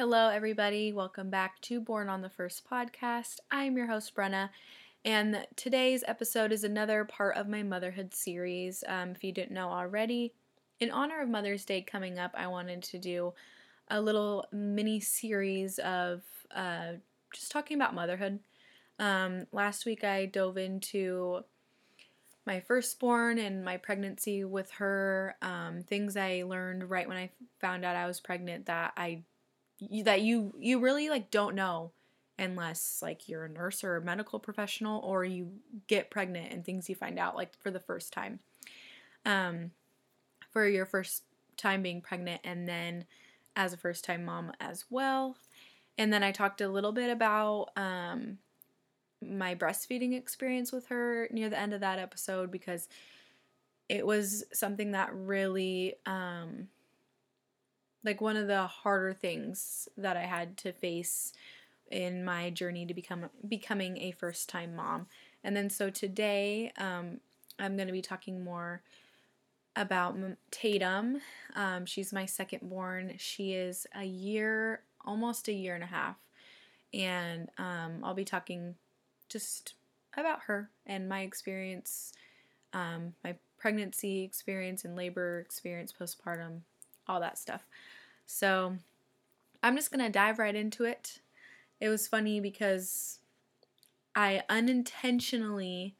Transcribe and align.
Hello, 0.00 0.30
everybody. 0.30 0.94
Welcome 0.94 1.28
back 1.28 1.60
to 1.60 1.78
Born 1.78 2.08
on 2.08 2.22
the 2.22 2.30
First 2.30 2.66
podcast. 2.66 3.36
I'm 3.50 3.76
your 3.76 3.86
host, 3.86 4.14
Brenna, 4.14 4.48
and 5.04 5.46
today's 5.56 6.02
episode 6.08 6.52
is 6.52 6.64
another 6.64 7.04
part 7.04 7.36
of 7.36 7.50
my 7.50 7.62
motherhood 7.62 8.14
series. 8.14 8.82
Um, 8.88 9.10
if 9.10 9.22
you 9.22 9.30
didn't 9.30 9.52
know 9.52 9.68
already, 9.68 10.32
in 10.78 10.90
honor 10.90 11.20
of 11.20 11.28
Mother's 11.28 11.66
Day 11.66 11.82
coming 11.82 12.18
up, 12.18 12.30
I 12.34 12.46
wanted 12.46 12.82
to 12.84 12.98
do 12.98 13.34
a 13.88 14.00
little 14.00 14.46
mini 14.52 15.00
series 15.00 15.78
of 15.80 16.22
uh, 16.50 16.92
just 17.34 17.52
talking 17.52 17.76
about 17.76 17.94
motherhood. 17.94 18.38
Um, 18.98 19.48
last 19.52 19.84
week, 19.84 20.02
I 20.02 20.24
dove 20.24 20.56
into 20.56 21.44
my 22.46 22.60
firstborn 22.60 23.38
and 23.38 23.62
my 23.62 23.76
pregnancy 23.76 24.44
with 24.44 24.70
her, 24.70 25.36
um, 25.42 25.82
things 25.82 26.16
I 26.16 26.44
learned 26.46 26.88
right 26.88 27.06
when 27.06 27.18
I 27.18 27.28
found 27.60 27.84
out 27.84 27.96
I 27.96 28.06
was 28.06 28.18
pregnant 28.18 28.64
that 28.64 28.94
I 28.96 29.24
that 30.04 30.22
you 30.22 30.54
you 30.58 30.80
really 30.80 31.08
like 31.08 31.30
don't 31.30 31.54
know 31.54 31.92
unless 32.38 33.00
like 33.02 33.28
you're 33.28 33.44
a 33.44 33.48
nurse 33.48 33.84
or 33.84 33.96
a 33.96 34.02
medical 34.02 34.38
professional 34.38 35.00
or 35.02 35.24
you 35.24 35.50
get 35.86 36.10
pregnant 36.10 36.52
and 36.52 36.64
things 36.64 36.88
you 36.88 36.94
find 36.94 37.18
out 37.18 37.36
like 37.36 37.54
for 37.62 37.70
the 37.70 37.80
first 37.80 38.12
time. 38.12 38.40
Um 39.24 39.70
for 40.50 40.66
your 40.66 40.86
first 40.86 41.24
time 41.56 41.82
being 41.82 42.00
pregnant 42.00 42.40
and 42.44 42.66
then 42.66 43.04
as 43.56 43.72
a 43.72 43.76
first 43.76 44.04
time 44.04 44.24
mom 44.24 44.52
as 44.60 44.84
well. 44.90 45.36
And 45.98 46.12
then 46.12 46.22
i 46.22 46.32
talked 46.32 46.60
a 46.60 46.68
little 46.68 46.92
bit 46.92 47.10
about 47.10 47.68
um 47.76 48.38
my 49.22 49.54
breastfeeding 49.54 50.16
experience 50.16 50.72
with 50.72 50.86
her 50.86 51.28
near 51.30 51.50
the 51.50 51.58
end 51.58 51.74
of 51.74 51.80
that 51.80 51.98
episode 51.98 52.50
because 52.50 52.88
it 53.88 54.06
was 54.06 54.44
something 54.52 54.92
that 54.92 55.10
really 55.12 55.94
um 56.06 56.68
like 58.04 58.20
one 58.20 58.36
of 58.36 58.46
the 58.46 58.66
harder 58.66 59.12
things 59.12 59.88
that 59.96 60.16
I 60.16 60.22
had 60.22 60.56
to 60.58 60.72
face 60.72 61.32
in 61.90 62.24
my 62.24 62.50
journey 62.50 62.86
to 62.86 62.94
become 62.94 63.28
becoming 63.46 63.98
a 63.98 64.12
first 64.12 64.48
time 64.48 64.76
mom. 64.76 65.06
And 65.42 65.56
then 65.56 65.70
so 65.70 65.90
today 65.90 66.72
um, 66.78 67.20
I'm 67.58 67.76
going 67.76 67.88
to 67.88 67.92
be 67.92 68.02
talking 68.02 68.44
more 68.44 68.82
about 69.76 70.16
Tatum. 70.50 71.20
Um, 71.54 71.86
she's 71.86 72.12
my 72.12 72.26
second 72.26 72.68
born. 72.68 73.14
She 73.18 73.52
is 73.52 73.86
a 73.94 74.04
year, 74.04 74.82
almost 75.04 75.48
a 75.48 75.52
year 75.52 75.74
and 75.74 75.84
a 75.84 75.88
half, 75.88 76.16
and 76.92 77.48
um, 77.58 78.00
I'll 78.02 78.14
be 78.14 78.24
talking 78.24 78.74
just 79.28 79.74
about 80.16 80.40
her 80.46 80.70
and 80.86 81.08
my 81.08 81.20
experience, 81.20 82.12
um, 82.72 83.14
my 83.22 83.36
pregnancy 83.58 84.22
experience 84.22 84.84
and 84.84 84.96
labor 84.96 85.38
experience, 85.38 85.92
postpartum, 85.98 86.60
all 87.10 87.20
that 87.20 87.38
stuff. 87.38 87.66
So 88.26 88.76
I'm 89.62 89.76
just 89.76 89.90
going 89.90 90.04
to 90.04 90.10
dive 90.10 90.38
right 90.38 90.54
into 90.54 90.84
it. 90.84 91.20
It 91.80 91.88
was 91.88 92.06
funny 92.06 92.40
because 92.40 93.18
I 94.14 94.42
unintentionally 94.48 95.96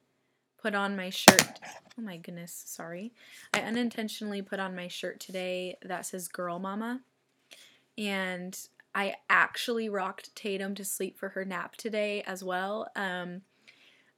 put 0.61 0.75
on 0.75 0.97
my 0.97 1.11
shirt. 1.11 1.59
Oh 1.99 2.03
my 2.03 2.17
goodness, 2.17 2.63
sorry. 2.67 3.13
I 3.53 3.61
unintentionally 3.61 4.43
put 4.43 4.61
on 4.61 4.77
my 4.77 4.89
shirt 4.89 5.21
today 5.21 5.77
that 5.83 6.07
says 6.07 6.29
Girl 6.29 6.59
Mama. 6.59 7.01
And 7.99 8.57
I 8.95 9.17
actually 9.29 9.89
rocked 9.89 10.35
Tatum 10.35 10.75
to 10.77 10.85
sleep 10.85 11.19
for 11.19 11.31
her 11.31 11.45
nap 11.45 11.77
today 11.77 12.23
as 12.23 12.43
well. 12.43 12.89
Um, 12.97 13.43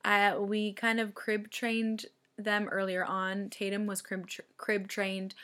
I, 0.05 0.37
we 0.37 0.73
kind 0.73 1.01
of 1.01 1.15
crib 1.15 1.51
trained 1.51 2.07
them 2.37 2.69
earlier 2.69 3.05
on. 3.05 3.51
Tatum 3.51 3.87
was 3.87 4.03
crib, 4.03 4.29
crib 4.57 4.89
trained 4.89 5.35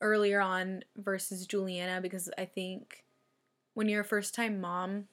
earlier 0.00 0.40
on 0.40 0.82
versus 0.96 1.46
Juliana 1.46 2.00
because 2.00 2.30
I 2.38 2.44
think 2.44 3.04
when 3.74 3.88
you're 3.88 4.02
a 4.02 4.04
first 4.04 4.34
time 4.34 4.60
mom, 4.60 5.04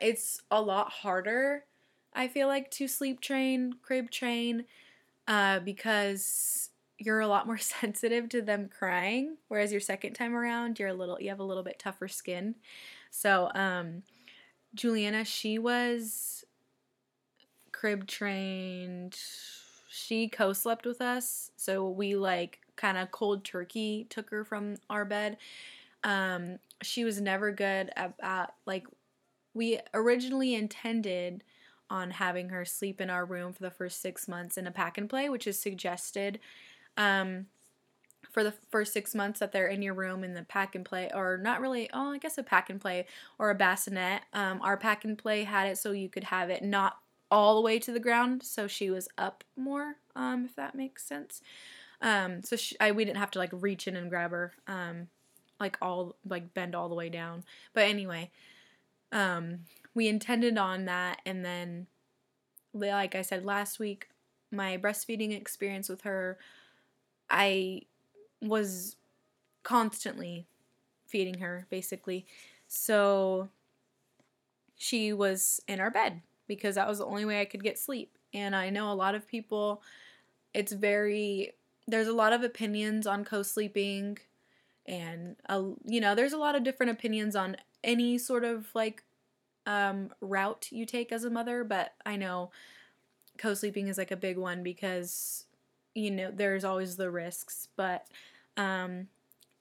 it's 0.00 0.40
a 0.50 0.60
lot 0.60 0.90
harder, 0.90 1.64
I 2.14 2.28
feel 2.28 2.48
like, 2.48 2.70
to 2.72 2.88
sleep 2.88 3.20
train, 3.20 3.74
crib 3.82 4.10
train, 4.10 4.64
uh, 5.28 5.60
because 5.60 6.70
you're 6.98 7.20
a 7.20 7.28
lot 7.28 7.46
more 7.46 7.58
sensitive 7.58 8.28
to 8.30 8.42
them 8.42 8.68
crying. 8.76 9.36
Whereas 9.48 9.72
your 9.72 9.80
second 9.80 10.14
time 10.14 10.34
around, 10.34 10.78
you're 10.78 10.88
a 10.88 10.94
little, 10.94 11.20
you 11.20 11.28
have 11.28 11.40
a 11.40 11.44
little 11.44 11.62
bit 11.62 11.78
tougher 11.78 12.08
skin. 12.08 12.56
So, 13.10 13.50
um, 13.54 14.02
Juliana, 14.74 15.24
she 15.24 15.58
was 15.58 16.44
crib 17.72 18.06
trained. 18.06 19.16
She 19.88 20.28
co 20.28 20.52
slept 20.52 20.86
with 20.86 21.00
us. 21.00 21.50
So 21.56 21.88
we 21.88 22.16
like 22.16 22.60
kind 22.76 22.98
of 22.98 23.10
cold 23.10 23.44
turkey 23.44 24.06
took 24.10 24.30
her 24.30 24.44
from 24.44 24.76
our 24.90 25.04
bed. 25.04 25.36
Um, 26.02 26.58
she 26.82 27.04
was 27.04 27.20
never 27.20 27.50
good 27.50 27.90
at 27.96 28.54
like 28.66 28.86
we 29.54 29.78
originally 29.94 30.54
intended 30.54 31.44
on 31.90 32.10
having 32.10 32.48
her 32.48 32.64
sleep 32.64 33.00
in 33.00 33.10
our 33.10 33.24
room 33.24 33.52
for 33.52 33.62
the 33.62 33.70
first 33.70 34.00
six 34.02 34.26
months 34.26 34.56
in 34.56 34.66
a 34.66 34.70
pack 34.70 34.98
and 34.98 35.08
play, 35.08 35.28
which 35.28 35.46
is 35.46 35.58
suggested 35.58 36.40
um, 36.96 37.46
for 38.30 38.42
the 38.42 38.54
first 38.70 38.92
six 38.92 39.14
months 39.14 39.38
that 39.38 39.52
they're 39.52 39.68
in 39.68 39.82
your 39.82 39.94
room 39.94 40.24
in 40.24 40.34
the 40.34 40.42
pack 40.42 40.74
and 40.74 40.84
play, 40.84 41.10
or 41.14 41.38
not 41.38 41.60
really, 41.60 41.88
oh, 41.92 42.12
I 42.12 42.18
guess 42.18 42.36
a 42.38 42.42
pack 42.42 42.68
and 42.68 42.80
play 42.80 43.06
or 43.38 43.50
a 43.50 43.54
bassinet. 43.54 44.22
Um, 44.32 44.60
our 44.62 44.76
pack 44.76 45.04
and 45.04 45.16
play 45.16 45.44
had 45.44 45.68
it 45.68 45.78
so 45.78 45.92
you 45.92 46.08
could 46.08 46.24
have 46.24 46.50
it 46.50 46.62
not 46.62 46.96
all 47.30 47.54
the 47.54 47.60
way 47.62 47.78
to 47.78 47.92
the 47.92 48.00
ground, 48.00 48.42
so 48.42 48.66
she 48.66 48.90
was 48.90 49.08
up 49.18 49.44
more, 49.56 49.96
um, 50.16 50.44
if 50.44 50.56
that 50.56 50.74
makes 50.74 51.04
sense. 51.04 51.42
Um, 52.00 52.42
so 52.42 52.56
she, 52.56 52.76
I, 52.80 52.92
we 52.92 53.04
didn't 53.04 53.18
have 53.18 53.30
to 53.32 53.38
like 53.38 53.50
reach 53.52 53.86
in 53.86 53.96
and 53.96 54.10
grab 54.10 54.30
her, 54.30 54.52
um, 54.66 55.08
like 55.60 55.78
all 55.80 56.16
like 56.28 56.52
bend 56.54 56.74
all 56.74 56.88
the 56.88 56.94
way 56.94 57.08
down. 57.08 57.44
But 57.72 57.84
anyway, 57.84 58.30
um, 59.12 59.60
we 59.94 60.08
intended 60.08 60.58
on 60.58 60.86
that, 60.86 61.20
and 61.24 61.44
then, 61.44 61.86
like 62.72 63.14
I 63.14 63.22
said 63.22 63.44
last 63.44 63.78
week, 63.78 64.08
my 64.50 64.76
breastfeeding 64.76 65.36
experience 65.36 65.88
with 65.88 66.02
her, 66.02 66.38
I 67.30 67.82
was 68.40 68.96
constantly 69.62 70.46
feeding 71.06 71.38
her 71.38 71.66
basically. 71.70 72.26
So 72.68 73.48
she 74.76 75.12
was 75.12 75.60
in 75.68 75.80
our 75.80 75.90
bed 75.90 76.20
because 76.46 76.74
that 76.74 76.88
was 76.88 76.98
the 76.98 77.06
only 77.06 77.24
way 77.24 77.40
I 77.40 77.44
could 77.44 77.62
get 77.62 77.78
sleep. 77.78 78.10
And 78.32 78.54
I 78.54 78.70
know 78.70 78.90
a 78.90 78.94
lot 78.94 79.14
of 79.14 79.26
people, 79.26 79.82
it's 80.52 80.72
very 80.72 81.52
there's 81.86 82.08
a 82.08 82.12
lot 82.12 82.32
of 82.32 82.42
opinions 82.42 83.06
on 83.06 83.24
co-sleeping 83.24 84.18
and 84.86 85.36
you 85.86 86.00
know 86.00 86.14
there's 86.14 86.32
a 86.32 86.38
lot 86.38 86.54
of 86.54 86.62
different 86.62 86.92
opinions 86.92 87.34
on 87.34 87.56
any 87.82 88.18
sort 88.18 88.44
of 88.44 88.66
like 88.74 89.02
um, 89.66 90.10
route 90.20 90.68
you 90.70 90.84
take 90.84 91.10
as 91.10 91.24
a 91.24 91.30
mother 91.30 91.64
but 91.64 91.94
i 92.04 92.16
know 92.16 92.50
co-sleeping 93.38 93.88
is 93.88 93.98
like 93.98 94.10
a 94.10 94.16
big 94.16 94.36
one 94.36 94.62
because 94.62 95.46
you 95.94 96.10
know 96.10 96.30
there's 96.32 96.64
always 96.64 96.96
the 96.96 97.10
risks 97.10 97.68
but 97.76 98.06
um, 98.56 99.08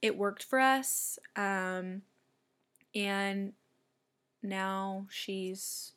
it 0.02 0.18
worked 0.18 0.44
for 0.44 0.60
us 0.60 1.18
um, 1.36 2.02
and 2.94 3.54
now 4.44 5.08
she's 5.10 5.94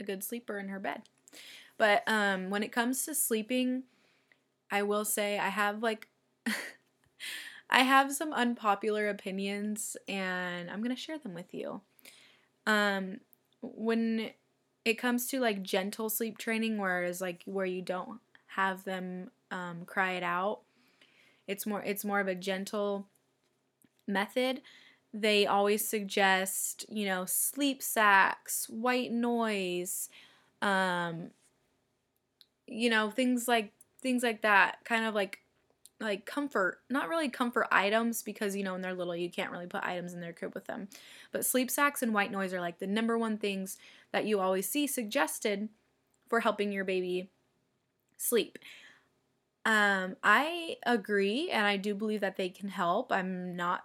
a 0.00 0.04
good 0.04 0.22
sleeper 0.22 0.58
in 0.58 0.68
her 0.68 0.78
bed. 0.78 1.02
But 1.76 2.02
um, 2.06 2.50
when 2.50 2.62
it 2.62 2.72
comes 2.72 3.04
to 3.06 3.14
sleeping 3.14 3.84
I 4.74 4.82
will 4.82 5.04
say 5.04 5.38
I 5.38 5.50
have 5.50 5.84
like 5.84 6.08
I 7.70 7.84
have 7.84 8.12
some 8.12 8.32
unpopular 8.32 9.08
opinions 9.08 9.96
and 10.08 10.68
I'm 10.68 10.82
going 10.82 10.94
to 10.94 11.00
share 11.00 11.16
them 11.16 11.32
with 11.32 11.54
you. 11.54 11.80
Um 12.66 13.20
when 13.62 14.30
it 14.84 14.94
comes 14.94 15.28
to 15.28 15.38
like 15.38 15.62
gentle 15.62 16.10
sleep 16.10 16.38
training 16.38 16.76
whereas 16.76 17.20
like 17.20 17.42
where 17.46 17.64
you 17.64 17.82
don't 17.82 18.18
have 18.48 18.82
them 18.82 19.30
um, 19.52 19.84
cry 19.86 20.12
it 20.14 20.24
out, 20.24 20.62
it's 21.46 21.66
more 21.66 21.82
it's 21.82 22.04
more 22.04 22.18
of 22.18 22.26
a 22.26 22.34
gentle 22.34 23.06
method. 24.08 24.60
They 25.12 25.46
always 25.46 25.88
suggest, 25.88 26.84
you 26.88 27.06
know, 27.06 27.26
sleep 27.26 27.80
sacks, 27.80 28.68
white 28.68 29.12
noise, 29.12 30.08
um, 30.60 31.30
you 32.66 32.90
know, 32.90 33.10
things 33.10 33.46
like 33.46 33.72
things 34.04 34.22
like 34.22 34.42
that, 34.42 34.78
kind 34.84 35.04
of 35.04 35.14
like 35.14 35.40
like 36.00 36.26
comfort, 36.26 36.80
not 36.90 37.08
really 37.08 37.28
comfort 37.28 37.66
items 37.72 38.22
because 38.22 38.54
you 38.54 38.62
know 38.62 38.72
when 38.72 38.82
they're 38.82 38.94
little 38.94 39.16
you 39.16 39.30
can't 39.30 39.50
really 39.50 39.66
put 39.66 39.82
items 39.82 40.12
in 40.12 40.20
their 40.20 40.32
crib 40.32 40.54
with 40.54 40.66
them. 40.66 40.88
But 41.32 41.46
sleep 41.46 41.70
sacks 41.70 42.02
and 42.02 42.14
white 42.14 42.30
noise 42.30 42.52
are 42.52 42.60
like 42.60 42.78
the 42.78 42.86
number 42.86 43.18
one 43.18 43.38
things 43.38 43.78
that 44.12 44.26
you 44.26 44.38
always 44.38 44.68
see 44.68 44.86
suggested 44.86 45.68
for 46.28 46.40
helping 46.40 46.70
your 46.70 46.84
baby 46.84 47.30
sleep. 48.18 48.58
Um, 49.64 50.16
I 50.22 50.76
agree 50.84 51.50
and 51.50 51.66
I 51.66 51.78
do 51.78 51.94
believe 51.94 52.20
that 52.20 52.36
they 52.36 52.50
can 52.50 52.68
help. 52.68 53.10
I'm 53.10 53.56
not 53.56 53.84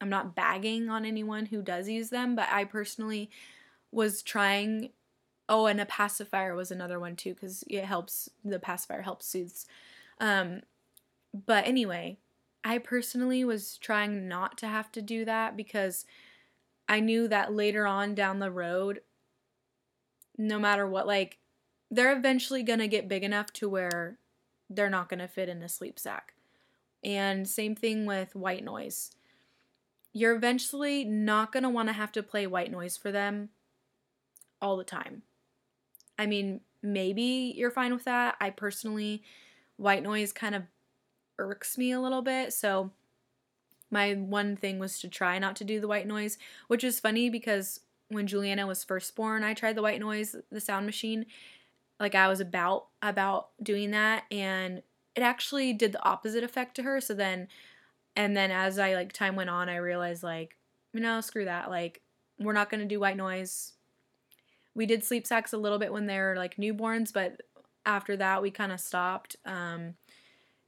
I'm 0.00 0.08
not 0.08 0.34
bagging 0.34 0.88
on 0.88 1.04
anyone 1.04 1.46
who 1.46 1.62
does 1.62 1.88
use 1.88 2.10
them, 2.10 2.34
but 2.34 2.48
I 2.50 2.64
personally 2.64 3.30
was 3.92 4.22
trying 4.22 4.90
Oh, 5.54 5.66
and 5.66 5.78
a 5.82 5.84
pacifier 5.84 6.54
was 6.54 6.70
another 6.70 6.98
one 6.98 7.14
too 7.14 7.34
because 7.34 7.62
it 7.68 7.84
helps. 7.84 8.30
The 8.42 8.58
pacifier 8.58 9.02
helps 9.02 9.26
soothes. 9.26 9.66
Um, 10.18 10.62
but 11.34 11.66
anyway, 11.66 12.16
I 12.64 12.78
personally 12.78 13.44
was 13.44 13.76
trying 13.76 14.28
not 14.28 14.56
to 14.58 14.66
have 14.66 14.90
to 14.92 15.02
do 15.02 15.26
that 15.26 15.54
because 15.54 16.06
I 16.88 17.00
knew 17.00 17.28
that 17.28 17.52
later 17.52 17.86
on 17.86 18.14
down 18.14 18.38
the 18.38 18.50
road, 18.50 19.02
no 20.38 20.58
matter 20.58 20.86
what, 20.86 21.06
like, 21.06 21.36
they're 21.90 22.16
eventually 22.16 22.62
going 22.62 22.78
to 22.78 22.88
get 22.88 23.06
big 23.06 23.22
enough 23.22 23.52
to 23.52 23.68
where 23.68 24.16
they're 24.70 24.88
not 24.88 25.10
going 25.10 25.20
to 25.20 25.28
fit 25.28 25.50
in 25.50 25.62
a 25.62 25.68
sleep 25.68 25.98
sack. 25.98 26.32
And 27.04 27.46
same 27.46 27.74
thing 27.74 28.06
with 28.06 28.34
white 28.34 28.64
noise. 28.64 29.10
You're 30.14 30.34
eventually 30.34 31.04
not 31.04 31.52
going 31.52 31.62
to 31.64 31.68
want 31.68 31.90
to 31.90 31.92
have 31.92 32.12
to 32.12 32.22
play 32.22 32.46
white 32.46 32.70
noise 32.70 32.96
for 32.96 33.12
them 33.12 33.50
all 34.62 34.78
the 34.78 34.84
time. 34.84 35.24
I 36.18 36.26
mean, 36.26 36.60
maybe 36.82 37.54
you're 37.56 37.70
fine 37.70 37.92
with 37.92 38.04
that. 38.04 38.36
I 38.40 38.50
personally, 38.50 39.22
white 39.76 40.02
noise 40.02 40.32
kind 40.32 40.54
of 40.54 40.62
irks 41.38 41.76
me 41.78 41.92
a 41.92 42.00
little 42.00 42.22
bit. 42.22 42.52
So 42.52 42.90
my 43.90 44.14
one 44.14 44.56
thing 44.56 44.78
was 44.78 44.98
to 45.00 45.08
try 45.08 45.38
not 45.38 45.56
to 45.56 45.64
do 45.64 45.80
the 45.80 45.88
white 45.88 46.06
noise, 46.06 46.38
which 46.68 46.84
is 46.84 47.00
funny 47.00 47.28
because 47.28 47.80
when 48.08 48.26
Juliana 48.26 48.66
was 48.66 48.84
first 48.84 49.14
born, 49.14 49.44
I 49.44 49.54
tried 49.54 49.76
the 49.76 49.82
white 49.82 50.00
noise, 50.00 50.36
the 50.50 50.60
sound 50.60 50.86
machine. 50.86 51.26
Like 52.00 52.14
I 52.14 52.28
was 52.28 52.40
about 52.40 52.86
about 53.00 53.50
doing 53.62 53.90
that 53.92 54.24
and 54.30 54.82
it 55.14 55.20
actually 55.20 55.72
did 55.72 55.92
the 55.92 56.02
opposite 56.02 56.42
effect 56.42 56.74
to 56.76 56.82
her. 56.82 57.00
So 57.00 57.14
then 57.14 57.48
and 58.16 58.36
then 58.36 58.50
as 58.50 58.78
I 58.78 58.94
like 58.94 59.12
time 59.12 59.36
went 59.36 59.50
on, 59.50 59.68
I 59.68 59.76
realized 59.76 60.22
like, 60.22 60.56
no, 60.94 61.20
screw 61.20 61.44
that. 61.44 61.70
Like 61.70 62.00
we're 62.38 62.52
not 62.52 62.70
going 62.70 62.80
to 62.80 62.86
do 62.86 63.00
white 63.00 63.16
noise. 63.16 63.72
We 64.74 64.86
did 64.86 65.04
sleep 65.04 65.26
sacks 65.26 65.52
a 65.52 65.58
little 65.58 65.78
bit 65.78 65.92
when 65.92 66.06
they 66.06 66.18
were 66.18 66.34
like 66.36 66.56
newborns, 66.56 67.12
but 67.12 67.42
after 67.84 68.16
that 68.16 68.42
we 68.42 68.50
kind 68.50 68.70
of 68.72 68.80
stopped 68.80 69.36
um 69.44 69.94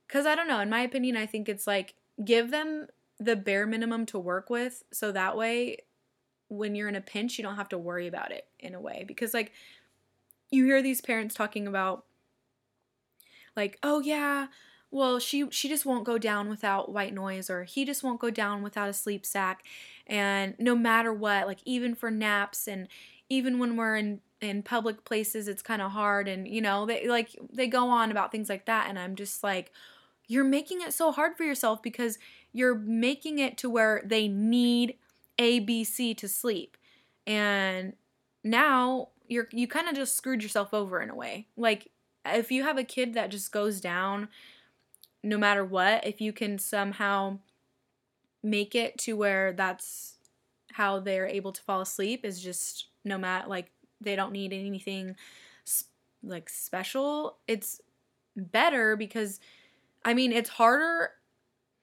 cuz 0.08 0.26
I 0.26 0.34
don't 0.34 0.48
know, 0.48 0.60
in 0.60 0.70
my 0.70 0.80
opinion, 0.82 1.16
I 1.16 1.26
think 1.26 1.48
it's 1.48 1.66
like 1.66 1.94
give 2.24 2.50
them 2.50 2.88
the 3.18 3.36
bare 3.36 3.66
minimum 3.66 4.06
to 4.06 4.18
work 4.18 4.50
with 4.50 4.82
so 4.92 5.12
that 5.12 5.36
way 5.36 5.78
when 6.48 6.74
you're 6.74 6.88
in 6.88 6.96
a 6.96 7.00
pinch, 7.00 7.38
you 7.38 7.44
don't 7.44 7.56
have 7.56 7.68
to 7.70 7.78
worry 7.78 8.06
about 8.06 8.32
it 8.32 8.46
in 8.60 8.74
a 8.74 8.80
way 8.80 9.04
because 9.08 9.34
like 9.34 9.52
you 10.50 10.64
hear 10.64 10.82
these 10.82 11.00
parents 11.00 11.34
talking 11.34 11.66
about 11.66 12.04
like, 13.56 13.78
"Oh 13.82 14.00
yeah, 14.00 14.48
well, 14.90 15.18
she 15.18 15.48
she 15.50 15.68
just 15.68 15.86
won't 15.86 16.04
go 16.04 16.18
down 16.18 16.48
without 16.48 16.92
white 16.92 17.14
noise 17.14 17.50
or 17.50 17.64
he 17.64 17.84
just 17.84 18.02
won't 18.02 18.20
go 18.20 18.30
down 18.30 18.62
without 18.62 18.88
a 18.88 18.92
sleep 18.92 19.24
sack." 19.26 19.64
And 20.06 20.54
no 20.58 20.74
matter 20.76 21.12
what, 21.12 21.46
like 21.46 21.60
even 21.64 21.94
for 21.94 22.10
naps 22.10 22.68
and 22.68 22.88
even 23.28 23.58
when 23.58 23.76
we're 23.76 23.96
in 23.96 24.20
in 24.40 24.62
public 24.62 25.04
places 25.04 25.48
it's 25.48 25.62
kind 25.62 25.80
of 25.80 25.92
hard 25.92 26.28
and 26.28 26.46
you 26.46 26.60
know, 26.60 26.86
they 26.86 27.08
like 27.08 27.36
they 27.52 27.66
go 27.66 27.88
on 27.88 28.10
about 28.10 28.30
things 28.30 28.48
like 28.48 28.66
that 28.66 28.88
and 28.88 28.98
I'm 28.98 29.14
just 29.14 29.42
like 29.42 29.72
you're 30.26 30.44
making 30.44 30.80
it 30.80 30.92
so 30.92 31.12
hard 31.12 31.36
for 31.36 31.44
yourself 31.44 31.82
because 31.82 32.18
you're 32.52 32.74
making 32.74 33.38
it 33.38 33.58
to 33.58 33.68
where 33.70 34.02
they 34.04 34.28
need 34.28 34.96
ABC 35.38 36.16
to 36.16 36.28
sleep. 36.28 36.76
And 37.26 37.94
now 38.42 39.08
you're 39.28 39.48
you 39.52 39.66
kind 39.66 39.88
of 39.88 39.94
just 39.94 40.16
screwed 40.16 40.42
yourself 40.42 40.72
over 40.72 41.00
in 41.00 41.10
a 41.10 41.14
way. 41.14 41.46
Like 41.56 41.90
if 42.26 42.50
you 42.50 42.62
have 42.62 42.78
a 42.78 42.84
kid 42.84 43.14
that 43.14 43.30
just 43.30 43.52
goes 43.52 43.80
down 43.80 44.28
no 45.22 45.38
matter 45.38 45.64
what, 45.64 46.06
if 46.06 46.20
you 46.20 46.32
can 46.32 46.58
somehow 46.58 47.38
make 48.42 48.74
it 48.74 48.98
to 48.98 49.16
where 49.16 49.52
that's 49.52 50.16
how 50.72 51.00
they're 51.00 51.26
able 51.26 51.52
to 51.52 51.62
fall 51.62 51.80
asleep 51.80 52.24
is 52.24 52.42
just 52.42 52.88
no 53.04 53.18
matter 53.18 53.48
like 53.48 53.70
they 54.00 54.16
don't 54.16 54.32
need 54.32 54.52
anything 54.52 55.16
like 56.22 56.48
special. 56.48 57.38
It's 57.46 57.80
better 58.36 58.96
because 58.96 59.40
I 60.04 60.14
mean, 60.14 60.32
it's 60.32 60.50
harder 60.50 61.10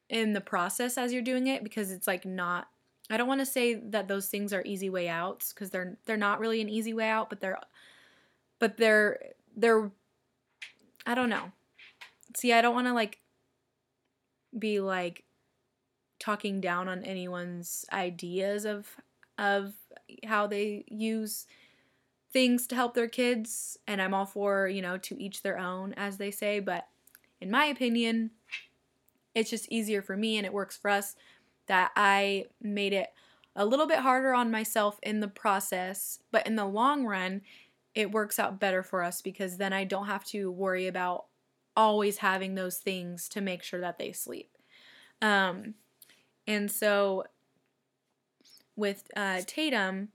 in 0.10 0.34
the 0.34 0.42
process 0.42 0.98
as 0.98 1.14
you're 1.14 1.22
doing 1.22 1.48
it 1.48 1.64
because 1.64 1.92
it's 1.92 2.08
like 2.08 2.26
not 2.26 2.68
I 3.10 3.18
don't 3.18 3.28
want 3.28 3.42
to 3.42 3.46
say 3.46 3.76
that 3.76 4.08
those 4.08 4.28
things 4.28 4.54
are 4.54 4.62
easy 4.66 4.90
way 4.90 5.10
outs 5.10 5.52
because 5.52 5.70
they're 5.70 5.98
they're 6.06 6.18
not 6.18 6.40
really 6.40 6.62
an 6.62 6.70
easy 6.70 6.94
way 6.94 7.08
out, 7.08 7.30
but 7.30 7.42
they're 7.42 7.60
but 8.60 8.78
they're 8.78 9.20
they're 9.56 9.92
I 11.06 11.16
don't 11.16 11.30
know. 11.30 11.52
See, 12.36 12.54
I 12.54 12.62
don't 12.62 12.76
want 12.76 12.88
to 12.88 12.94
like 12.94 13.20
be 14.58 14.80
like 14.80 15.24
talking 16.20 16.62
down 16.62 16.88
on 16.88 17.04
anyone's 17.04 17.86
ideas 17.92 18.66
of 18.66 18.88
of 19.38 19.74
how 20.26 20.48
they 20.48 20.86
use 20.88 21.48
things 22.32 22.68
to 22.68 22.76
help 22.76 22.94
their 22.94 23.08
kids 23.08 23.78
and 23.88 24.02
I'm 24.02 24.14
all 24.14 24.26
for, 24.26 24.68
you 24.68 24.82
know, 24.82 24.98
to 24.98 25.22
each 25.22 25.42
their 25.42 25.60
own 25.60 25.94
as 25.94 26.18
they 26.18 26.32
say, 26.32 26.60
but 26.60 26.88
in 27.40 27.52
my 27.52 27.66
opinion, 27.66 28.32
it's 29.36 29.50
just 29.50 29.72
easier 29.72 30.02
for 30.02 30.16
me 30.16 30.38
and 30.38 30.46
it 30.46 30.54
works 30.54 30.78
for 30.78 30.90
us 30.90 31.16
that 31.68 31.92
I 31.96 32.46
made 32.62 32.94
it 32.94 33.10
a 33.56 33.66
little 33.66 33.88
bit 33.88 34.00
harder 34.00 34.34
on 34.34 34.52
myself 34.52 35.00
in 35.04 35.20
the 35.20 35.28
process, 35.28 36.20
but 36.32 36.48
in 36.48 36.56
the 36.56 36.66
long 36.66 37.06
run, 37.06 37.42
it 37.94 38.12
works 38.12 38.40
out 38.40 38.60
better 38.60 38.84
for 38.84 39.04
us 39.04 39.22
because 39.22 39.58
then 39.58 39.74
I 39.74 39.84
don't 39.84 40.08
have 40.08 40.24
to 40.26 40.50
worry 40.50 40.88
about 40.88 41.26
always 41.76 42.18
having 42.18 42.56
those 42.56 42.78
things 42.78 43.28
to 43.30 43.42
make 43.42 43.64
sure 43.64 43.82
that 43.82 43.98
they 43.98 44.12
sleep. 44.12 44.58
Um, 45.22 45.76
and 46.48 46.72
so 46.72 47.26
with 48.76 49.10
uh, 49.16 49.42
Tatum, 49.46 50.10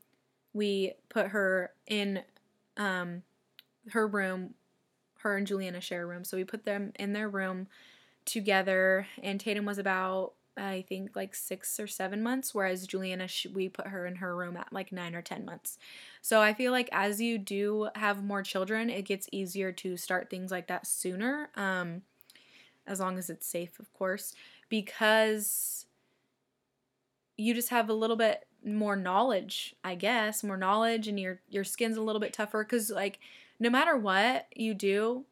we 0.53 0.93
put 1.09 1.29
her 1.29 1.73
in 1.87 2.23
um, 2.77 3.23
her 3.91 4.07
room. 4.07 4.55
Her 5.21 5.37
and 5.37 5.47
Juliana 5.47 5.81
share 5.81 6.05
a 6.05 6.07
room, 6.07 6.25
so 6.25 6.37
we 6.37 6.45
put 6.45 6.65
them 6.65 6.93
in 6.99 7.13
their 7.13 7.29
room 7.29 7.67
together. 8.25 9.07
And 9.23 9.41
Tatum 9.41 9.65
was 9.65 9.79
about 9.79 10.35
I 10.57 10.85
think 10.89 11.15
like 11.15 11.35
six 11.35 11.79
or 11.79 11.87
seven 11.87 12.23
months, 12.23 12.55
whereas 12.55 12.87
Juliana, 12.87 13.29
we 13.53 13.69
put 13.69 13.89
her 13.89 14.07
in 14.07 14.17
her 14.17 14.35
room 14.35 14.57
at 14.57 14.73
like 14.73 14.91
nine 14.91 15.15
or 15.15 15.23
10 15.23 15.45
months. 15.45 15.79
So 16.23 16.41
I 16.41 16.55
feel 16.55 16.73
like 16.73 16.89
as 16.93 17.21
you 17.21 17.39
do 17.39 17.89
have 17.95 18.25
more 18.25 18.43
children, 18.43 18.89
it 18.89 19.03
gets 19.03 19.29
easier 19.33 19.71
to 19.73 19.97
start 19.97 20.31
things 20.31 20.51
like 20.51 20.67
that 20.69 20.87
sooner, 20.87 21.51
um, 21.57 22.03
as 22.87 23.01
long 23.01 23.19
as 23.19 23.29
it's 23.29 23.47
safe, 23.47 23.79
of 23.79 23.93
course, 23.93 24.35
because 24.69 25.86
you 27.37 27.55
just 27.55 27.71
have 27.71 27.89
a 27.89 27.95
little 27.95 28.17
bit 28.17 28.47
more 28.65 28.97
knowledge, 28.97 29.77
I 29.85 29.95
guess, 29.95 30.43
more 30.43 30.57
knowledge, 30.57 31.09
and 31.09 31.19
your 31.19 31.41
your 31.49 31.65
skin's 31.65 31.97
a 31.97 32.03
little 32.03 32.21
bit 32.21 32.33
tougher 32.33 32.65
because 32.65 32.91
like 32.91 33.19
no 33.59 33.71
matter 33.71 33.97
what 33.97 34.47
you 34.55 34.75
do, 34.75 35.25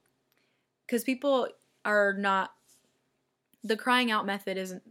because 0.86 1.04
people 1.04 1.48
are 1.84 2.14
not 2.14 2.52
the 3.62 3.76
crying 3.76 4.10
out 4.10 4.26
method 4.26 4.56
isn't 4.56 4.82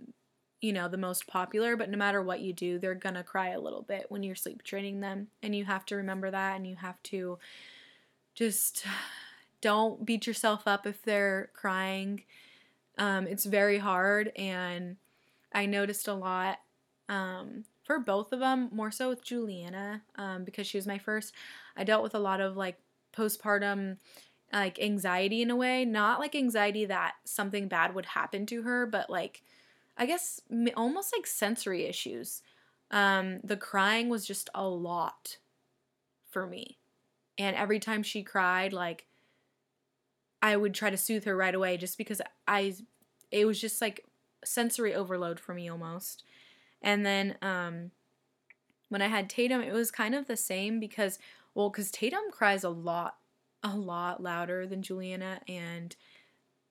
you 0.64 0.72
know, 0.72 0.88
the 0.88 0.98
most 0.98 1.28
popular, 1.28 1.76
but 1.76 1.90
no 1.90 1.98
matter 1.98 2.22
what 2.22 2.40
you 2.40 2.54
do, 2.54 2.80
they're 2.80 2.96
going 2.96 3.16
to 3.16 3.24
cry 3.24 3.50
a 3.50 3.60
little 3.60 3.82
bit 3.82 4.06
when 4.08 4.24
you're 4.24 4.34
sleep 4.34 4.64
training 4.64 5.02
them. 5.02 5.28
And 5.44 5.54
you 5.54 5.66
have 5.66 5.86
to 5.88 5.98
remember 5.98 6.32
that 6.32 6.56
and 6.56 6.66
you 6.66 6.78
have 6.78 7.04
to 7.04 7.38
just 8.34 8.86
don't 9.62 10.06
beat 10.06 10.26
yourself 10.26 10.66
up 10.66 10.88
if 10.88 11.04
they're 11.04 11.50
crying. 11.54 12.24
Um, 12.98 13.28
it's 13.28 13.44
very 13.44 13.78
hard. 13.78 14.32
And 14.38 14.96
I 15.52 15.66
noticed 15.66 16.08
a 16.08 16.14
lot 16.14 16.60
um, 17.10 17.66
for 17.84 18.00
both 18.00 18.32
of 18.32 18.40
them, 18.40 18.70
more 18.72 18.92
so 18.92 19.10
with 19.10 19.24
Juliana 19.24 20.02
um, 20.16 20.44
because 20.44 20.68
she 20.68 20.78
was 20.78 20.88
my 20.88 20.98
first. 20.98 21.34
I 21.76 21.84
dealt 21.84 22.04
with 22.04 22.16
a 22.16 22.20
lot 22.20 22.42
of 22.42 22.56
like 22.58 22.78
postpartum 23.16 23.98
like 24.52 24.80
anxiety 24.80 25.42
in 25.42 25.50
a 25.50 25.56
way, 25.56 25.84
not 25.84 26.20
like 26.20 26.36
anxiety 26.36 26.86
that 26.86 27.16
something 27.26 27.68
bad 27.68 27.96
would 27.96 28.06
happen 28.06 28.46
to 28.46 28.62
her, 28.62 28.86
but 28.86 29.10
like 29.10 29.42
I 29.98 30.06
guess 30.06 30.42
almost 30.76 31.14
like 31.16 31.28
sensory 31.28 31.86
issues. 31.86 32.42
Um, 32.92 33.40
the 33.44 33.58
crying 33.58 34.10
was 34.10 34.26
just 34.26 34.50
a 34.54 34.68
lot 34.68 35.38
for 36.30 36.46
me. 36.46 36.78
And 37.38 37.56
every 37.56 37.80
time 37.80 38.04
she 38.04 38.22
cried, 38.22 38.74
like 38.74 39.08
I 40.42 40.56
would 40.56 40.74
try 40.74 40.90
to 40.90 40.98
soothe 40.98 41.26
her 41.26 41.36
right 41.36 41.56
away 41.56 41.78
just 41.78 41.98
because 41.98 42.22
I 42.48 42.76
it 43.32 43.46
was 43.46 43.60
just 43.60 43.82
like 43.82 44.06
sensory 44.46 44.94
overload 44.94 45.40
for 45.40 45.54
me 45.54 45.70
almost. 45.70 46.24
And 46.84 47.06
then 47.06 47.38
um 47.42 47.92
when 48.90 49.02
I 49.02 49.08
had 49.08 49.30
Tatum, 49.30 49.62
it 49.62 49.74
was 49.74 49.90
kind 49.90 50.14
of 50.14 50.28
the 50.28 50.38
same 50.38 50.80
because 50.80 51.18
well, 51.56 51.70
cuz 51.72 51.92
Tatum 51.92 52.32
cries 52.32 52.64
a 52.64 52.70
lot 52.70 53.18
a 53.64 53.76
lot 53.76 54.22
louder 54.22 54.68
than 54.68 54.82
Juliana 54.82 55.40
and 55.48 55.96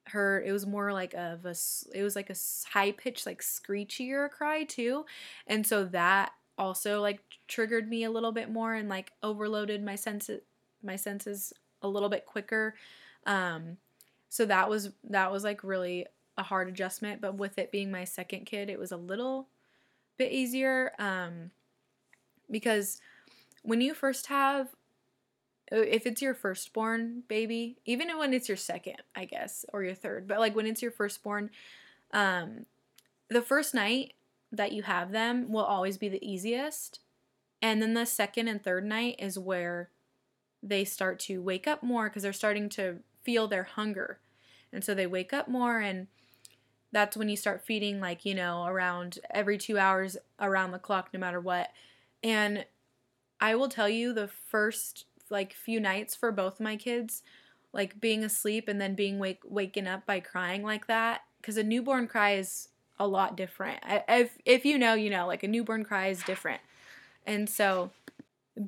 her 0.09 0.43
it 0.43 0.53
was 0.53 0.67
more 0.67 0.93
like 0.93 1.15
of 1.15 1.47
a 1.47 1.55
it 1.95 2.03
was 2.03 2.17
like 2.17 2.29
a 2.31 2.37
high 2.71 2.93
pitched 2.93 3.25
like 3.27 3.41
screechier 3.41 4.31
cry 4.31 4.65
too. 4.65 5.07
And 5.47 5.67
so 5.67 5.85
that 5.87 6.33
also 6.59 7.01
like 7.01 7.21
triggered 7.49 7.89
me 7.89 8.05
a 8.05 8.11
little 8.11 8.33
bit 8.33 8.51
more 8.51 8.75
and 8.75 8.89
like 8.89 9.13
overloaded 9.23 9.83
my 9.83 9.95
senses 9.95 10.41
my 10.83 10.97
senses 10.97 11.53
a 11.83 11.89
little 11.89 12.09
bit 12.09 12.27
quicker. 12.27 12.75
Um 13.27 13.79
so 14.29 14.45
that 14.47 14.69
was 14.69 14.91
that 15.05 15.31
was 15.31 15.45
like 15.45 15.63
really 15.63 16.07
a 16.37 16.43
hard 16.43 16.69
adjustment 16.69 17.21
but 17.21 17.37
with 17.37 17.59
it 17.59 17.71
being 17.71 17.91
my 17.91 18.05
second 18.05 18.47
kid 18.47 18.71
it 18.71 18.79
was 18.79 18.91
a 18.93 18.97
little 18.97 19.49
bit 20.19 20.33
easier 20.33 20.93
um 20.99 21.51
because 22.51 23.01
when 23.63 23.81
you 23.81 23.95
first 23.95 24.27
have 24.27 24.69
uh, 25.73 25.77
if 25.77 26.07
it's 26.07 26.21
your 26.21 26.35
firstborn 26.35 27.23
baby, 27.29 27.79
even 27.87 28.09
when 28.19 28.35
it's 28.35 28.49
your 28.49 28.57
second, 28.57 28.97
I 29.17 29.25
guess, 29.25 29.65
or 29.73 29.83
your 29.83 29.95
third, 29.95 30.29
but 30.29 30.39
like 30.39 30.55
when 30.55 30.67
it's 30.67 30.83
your 30.83 30.91
firstborn, 30.91 31.51
um, 32.13 32.67
the 33.29 33.41
first 33.41 33.73
night 33.73 34.13
that 34.51 34.73
you 34.73 34.83
have 34.83 35.13
them 35.13 35.51
will 35.51 35.65
always 35.65 35.97
be 35.97 36.09
the 36.09 36.25
easiest. 36.27 37.01
And 37.63 37.81
then 37.81 37.95
the 37.95 38.05
second 38.05 38.49
and 38.49 38.63
third 38.63 38.85
night 38.85 39.17
is 39.19 39.39
where 39.39 39.89
they 40.63 40.85
start 40.85 41.19
to 41.21 41.41
wake 41.41 41.67
up 41.67 41.83
more 41.83 42.09
because 42.09 42.23
they're 42.23 42.33
starting 42.33 42.69
to 42.71 42.99
feel 43.23 43.49
their 43.49 43.65
hunger. 43.65 44.19
And 44.73 44.85
so 44.85 44.95
they 44.95 45.07
wake 45.07 45.33
up 45.33 45.49
more 45.49 45.79
and 45.79 46.09
that's 46.93 47.17
when 47.17 47.29
you 47.29 47.37
start 47.37 47.65
feeding 47.65 48.01
like, 48.01 48.25
you 48.25 48.35
know, 48.35 48.67
around 48.67 49.19
every 49.31 49.59
2 49.59 49.79
hours 49.79 50.17
around 50.41 50.73
the 50.73 50.79
clock 50.79 51.11
no 51.13 51.19
matter 51.21 51.41
what. 51.41 51.71
And 52.23 52.65
I 53.41 53.55
will 53.55 53.69
tell 53.69 53.89
you 53.89 54.13
the 54.13 54.29
first 54.29 55.07
like 55.31 55.55
few 55.55 55.81
nights 55.81 56.15
for 56.15 56.31
both 56.31 56.61
my 56.61 56.77
kids, 56.77 57.23
like 57.73 58.01
being 58.01 58.23
asleep 58.23 58.69
and 58.69 58.81
then 58.81 58.95
being 58.95 59.19
wake 59.19 59.41
waken 59.45 59.87
up 59.87 60.07
by 60.07 60.21
crying 60.21 60.63
like 60.63 60.87
that 60.87 61.23
cuz 61.43 61.57
a 61.57 61.63
newborn 61.65 62.07
cry 62.07 62.35
is 62.35 62.69
a 62.99 63.07
lot 63.07 63.37
different. 63.37 63.81
If 64.09 64.39
if 64.45 64.65
you 64.65 64.79
know, 64.79 64.95
you 64.95 65.11
know, 65.11 65.27
like 65.27 65.43
a 65.43 65.49
newborn 65.49 65.85
cry 65.85 66.09
is 66.09 66.23
different. 66.23 66.61
And 67.27 67.49
so 67.49 67.91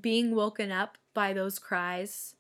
being 0.00 0.34
woken 0.34 0.72
up 0.72 0.98
by 1.14 1.32
those 1.32 1.58
cries 1.58 2.34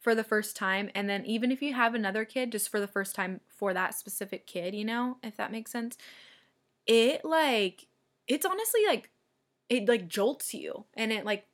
for 0.00 0.14
the 0.14 0.24
first 0.24 0.56
time 0.56 0.90
and 0.94 1.08
then 1.08 1.24
even 1.26 1.50
if 1.50 1.62
you 1.62 1.74
have 1.74 1.94
another 1.94 2.24
kid 2.24 2.52
just 2.52 2.68
for 2.68 2.80
the 2.80 2.86
first 2.86 3.14
time 3.14 3.40
for 3.56 3.74
that 3.74 3.94
specific 3.94 4.46
kid, 4.46 4.74
you 4.74 4.84
know, 4.84 5.16
if 5.22 5.36
that 5.36 5.52
makes 5.52 5.70
sense. 5.70 5.96
It 6.86 7.24
like 7.24 7.86
it's 8.28 8.46
honestly 8.46 8.82
like 8.86 9.10
it 9.68 9.88
like 9.88 10.08
jolts 10.08 10.54
you 10.54 10.84
and 10.94 11.12
it 11.12 11.24
like 11.24 11.46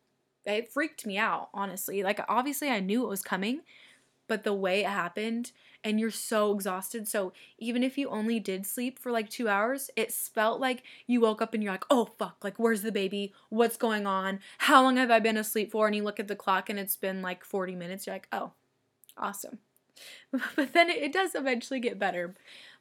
it 0.44 0.72
freaked 0.72 1.06
me 1.06 1.18
out, 1.18 1.48
honestly. 1.54 2.02
Like 2.02 2.20
obviously 2.28 2.68
I 2.68 2.80
knew 2.80 3.04
it 3.04 3.08
was 3.08 3.22
coming, 3.22 3.60
but 4.28 4.44
the 4.44 4.54
way 4.54 4.80
it 4.80 4.88
happened 4.88 5.52
and 5.84 5.98
you're 5.98 6.10
so 6.10 6.54
exhausted. 6.54 7.08
So 7.08 7.32
even 7.58 7.82
if 7.82 7.98
you 7.98 8.08
only 8.08 8.38
did 8.38 8.66
sleep 8.66 8.98
for 8.98 9.10
like 9.10 9.28
two 9.28 9.48
hours, 9.48 9.90
it 9.96 10.12
felt 10.12 10.60
like 10.60 10.82
you 11.06 11.20
woke 11.20 11.42
up 11.42 11.54
and 11.54 11.62
you're 11.62 11.72
like, 11.72 11.84
oh 11.90 12.06
fuck, 12.18 12.36
like 12.42 12.58
where's 12.58 12.82
the 12.82 12.92
baby? 12.92 13.32
What's 13.48 13.76
going 13.76 14.06
on? 14.06 14.40
How 14.58 14.82
long 14.82 14.96
have 14.96 15.10
I 15.10 15.18
been 15.18 15.36
asleep 15.36 15.72
for? 15.72 15.86
And 15.86 15.96
you 15.96 16.04
look 16.04 16.20
at 16.20 16.28
the 16.28 16.36
clock 16.36 16.70
and 16.70 16.78
it's 16.78 16.96
been 16.96 17.22
like 17.22 17.44
40 17.44 17.74
minutes. 17.74 18.06
You're 18.06 18.16
like, 18.16 18.28
oh, 18.32 18.52
awesome. 19.16 19.58
but 20.56 20.72
then 20.72 20.90
it, 20.90 21.02
it 21.02 21.12
does 21.12 21.34
eventually 21.34 21.80
get 21.80 21.98
better. 21.98 22.34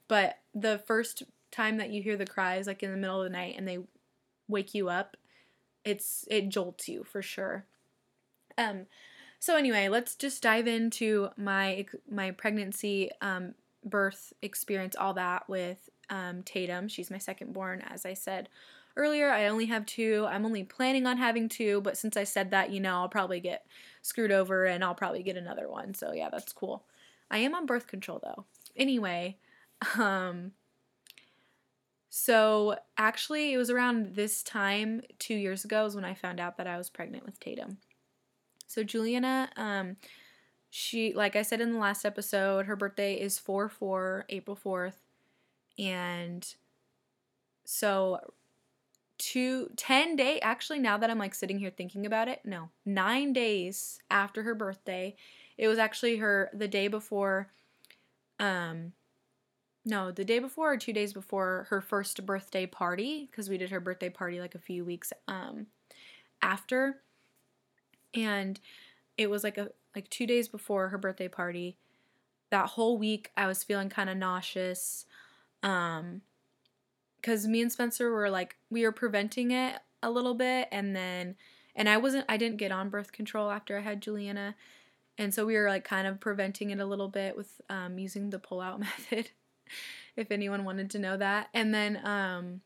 But 0.08 0.40
the 0.54 0.82
first 0.86 1.24
time 1.52 1.78
that 1.78 1.92
you 1.92 2.02
hear 2.02 2.18
the 2.18 2.26
cries, 2.26 2.68
like 2.68 2.84
in 2.84 2.92
the 2.92 2.98
middle 2.98 3.22
of 3.22 3.24
the 3.24 3.30
night, 3.30 3.56
and 3.58 3.68
they 3.68 3.80
wake 4.48 4.74
you 4.74 4.90
up, 4.90 5.18
it's 5.84 6.26
it 6.30 6.50
jolts 6.50 6.88
you 6.88 7.04
for 7.04 7.22
sure. 7.22 7.66
Um, 8.58 8.86
so 9.40 9.56
anyway, 9.56 9.88
let's 9.88 10.16
just 10.16 10.44
dive 10.44 10.68
into 10.68 11.30
my 11.38 11.86
my 12.10 12.32
pregnancy, 12.32 13.10
um, 13.22 13.54
birth 13.84 14.34
experience, 14.42 14.96
all 14.96 15.14
that 15.16 15.50
with 15.50 15.90
um, 16.10 16.44
Tatum. 16.44 16.88
She's 16.88 17.10
my 17.10 17.18
second 17.18 17.54
born, 17.54 17.82
as 17.82 18.06
I 18.06 18.14
said 18.14 18.50
earlier. 18.96 19.30
I 19.32 19.48
only 19.48 19.66
have 19.68 19.86
two. 19.86 20.28
I'm 20.30 20.46
only 20.46 20.64
planning 20.64 21.08
on 21.08 21.18
having 21.18 21.50
two, 21.50 21.82
but 21.82 21.98
since 21.98 22.18
I 22.18 22.24
said 22.24 22.52
that, 22.52 22.72
you 22.72 22.80
know, 22.80 22.96
I'll 22.96 23.10
probably 23.10 23.40
get 23.40 23.66
screwed 24.02 24.32
over 24.32 24.66
and 24.66 24.84
I'll 24.84 24.96
probably 24.96 25.24
get 25.24 25.38
another 25.38 25.70
one. 25.70 25.94
So 25.94 26.14
yeah, 26.14 26.30
that's 26.30 26.54
cool. 26.54 26.84
I 27.32 27.40
am 27.40 27.56
on 27.56 27.66
birth 27.66 27.88
control 27.88 28.20
though. 28.22 28.46
Anyway, 28.76 29.38
um 29.98 30.52
so 32.10 32.76
actually 32.98 33.54
it 33.54 33.58
was 33.58 33.70
around 33.70 34.16
this 34.16 34.44
time 34.44 35.02
2 35.20 35.34
years 35.34 35.64
ago 35.64 35.86
is 35.86 35.96
when 35.96 36.06
I 36.06 36.14
found 36.14 36.40
out 36.40 36.58
that 36.58 36.68
I 36.68 36.78
was 36.78 36.90
pregnant 36.90 37.26
with 37.26 37.40
Tatum. 37.40 37.78
So 38.68 38.84
Juliana, 38.84 39.50
um, 39.56 39.96
she 40.70 41.14
like 41.14 41.36
I 41.36 41.42
said 41.42 41.62
in 41.62 41.72
the 41.72 41.80
last 41.80 42.06
episode, 42.06 42.66
her 42.66 42.76
birthday 42.76 43.16
is 43.16 43.40
4 43.40 43.70
4, 43.70 44.26
April 44.30 44.58
4th. 44.58 44.96
And 45.80 46.46
so 47.64 48.20
two, 49.18 49.70
10 49.78 50.16
day 50.16 50.40
actually 50.40 50.80
now 50.80 50.98
that 50.98 51.10
I'm 51.10 51.20
like 51.20 51.36
sitting 51.36 51.60
here 51.60 51.70
thinking 51.70 52.06
about 52.06 52.28
it, 52.28 52.42
no, 52.44 52.70
nine 52.86 53.34
days 53.34 54.00
after 54.10 54.44
her 54.44 54.56
birthday. 54.56 55.16
It 55.62 55.68
was 55.68 55.78
actually 55.78 56.18
her 56.18 56.50
the 56.54 56.68
day 56.68 56.90
before 56.90 57.52
um 58.40 58.94
no, 59.86 60.12
the 60.12 60.26
day 60.26 60.40
before 60.40 60.74
or 60.74 60.78
two 60.78 60.94
days 60.94 61.14
before 61.14 61.68
her 61.70 61.82
first 61.82 62.26
birthday 62.26 62.68
party, 62.68 63.28
because 63.32 63.50
we 63.50 63.58
did 63.58 63.72
her 63.72 63.80
birthday 63.80 64.10
party 64.10 64.40
like 64.40 64.56
a 64.56 64.60
few 64.60 64.86
weeks 64.86 65.14
um 65.28 65.68
after 66.42 67.02
and 68.14 68.60
it 69.18 69.30
was 69.30 69.44
like 69.44 69.58
a 69.58 69.70
like 69.96 70.10
2 70.10 70.26
days 70.28 70.48
before 70.48 70.90
her 70.90 70.98
birthday 70.98 71.28
party. 71.28 71.78
That 72.52 72.72
whole 72.72 72.98
week 72.98 73.32
I 73.38 73.48
was 73.48 73.64
feeling 73.64 73.90
kind 73.90 74.10
of 74.10 74.18
nauseous 74.18 75.06
um 75.64 76.22
cuz 77.24 77.48
me 77.48 77.62
and 77.62 77.72
Spencer 77.72 78.12
were 78.12 78.30
like 78.30 78.58
we 78.70 78.84
were 78.84 78.92
preventing 78.92 79.52
it 79.52 79.80
a 80.04 80.10
little 80.12 80.34
bit 80.34 80.68
and 80.72 80.96
then 80.96 81.36
and 81.76 81.88
I 81.90 81.98
wasn't 81.98 82.26
I 82.30 82.38
didn't 82.38 82.58
get 82.58 82.72
on 82.72 82.90
birth 82.90 83.12
control 83.12 83.52
after 83.52 83.78
I 83.78 83.82
had 83.82 84.02
Juliana. 84.02 84.56
And 85.18 85.34
so 85.34 85.46
we 85.46 85.56
were 85.56 85.70
like 85.70 85.84
kind 85.84 86.08
of 86.08 86.20
preventing 86.20 86.72
it 86.72 86.80
a 86.80 86.86
little 86.86 87.08
bit 87.08 87.36
with 87.36 87.62
um, 87.70 88.00
using 88.00 88.30
the 88.30 88.40
pull 88.40 88.62
out 88.62 88.80
method, 89.12 89.32
if 90.16 90.32
anyone 90.32 90.66
wanted 90.66 90.90
to 90.92 91.00
know 91.00 91.18
that. 91.18 91.50
And 91.54 91.74
then 91.74 92.00
um, 92.06 92.62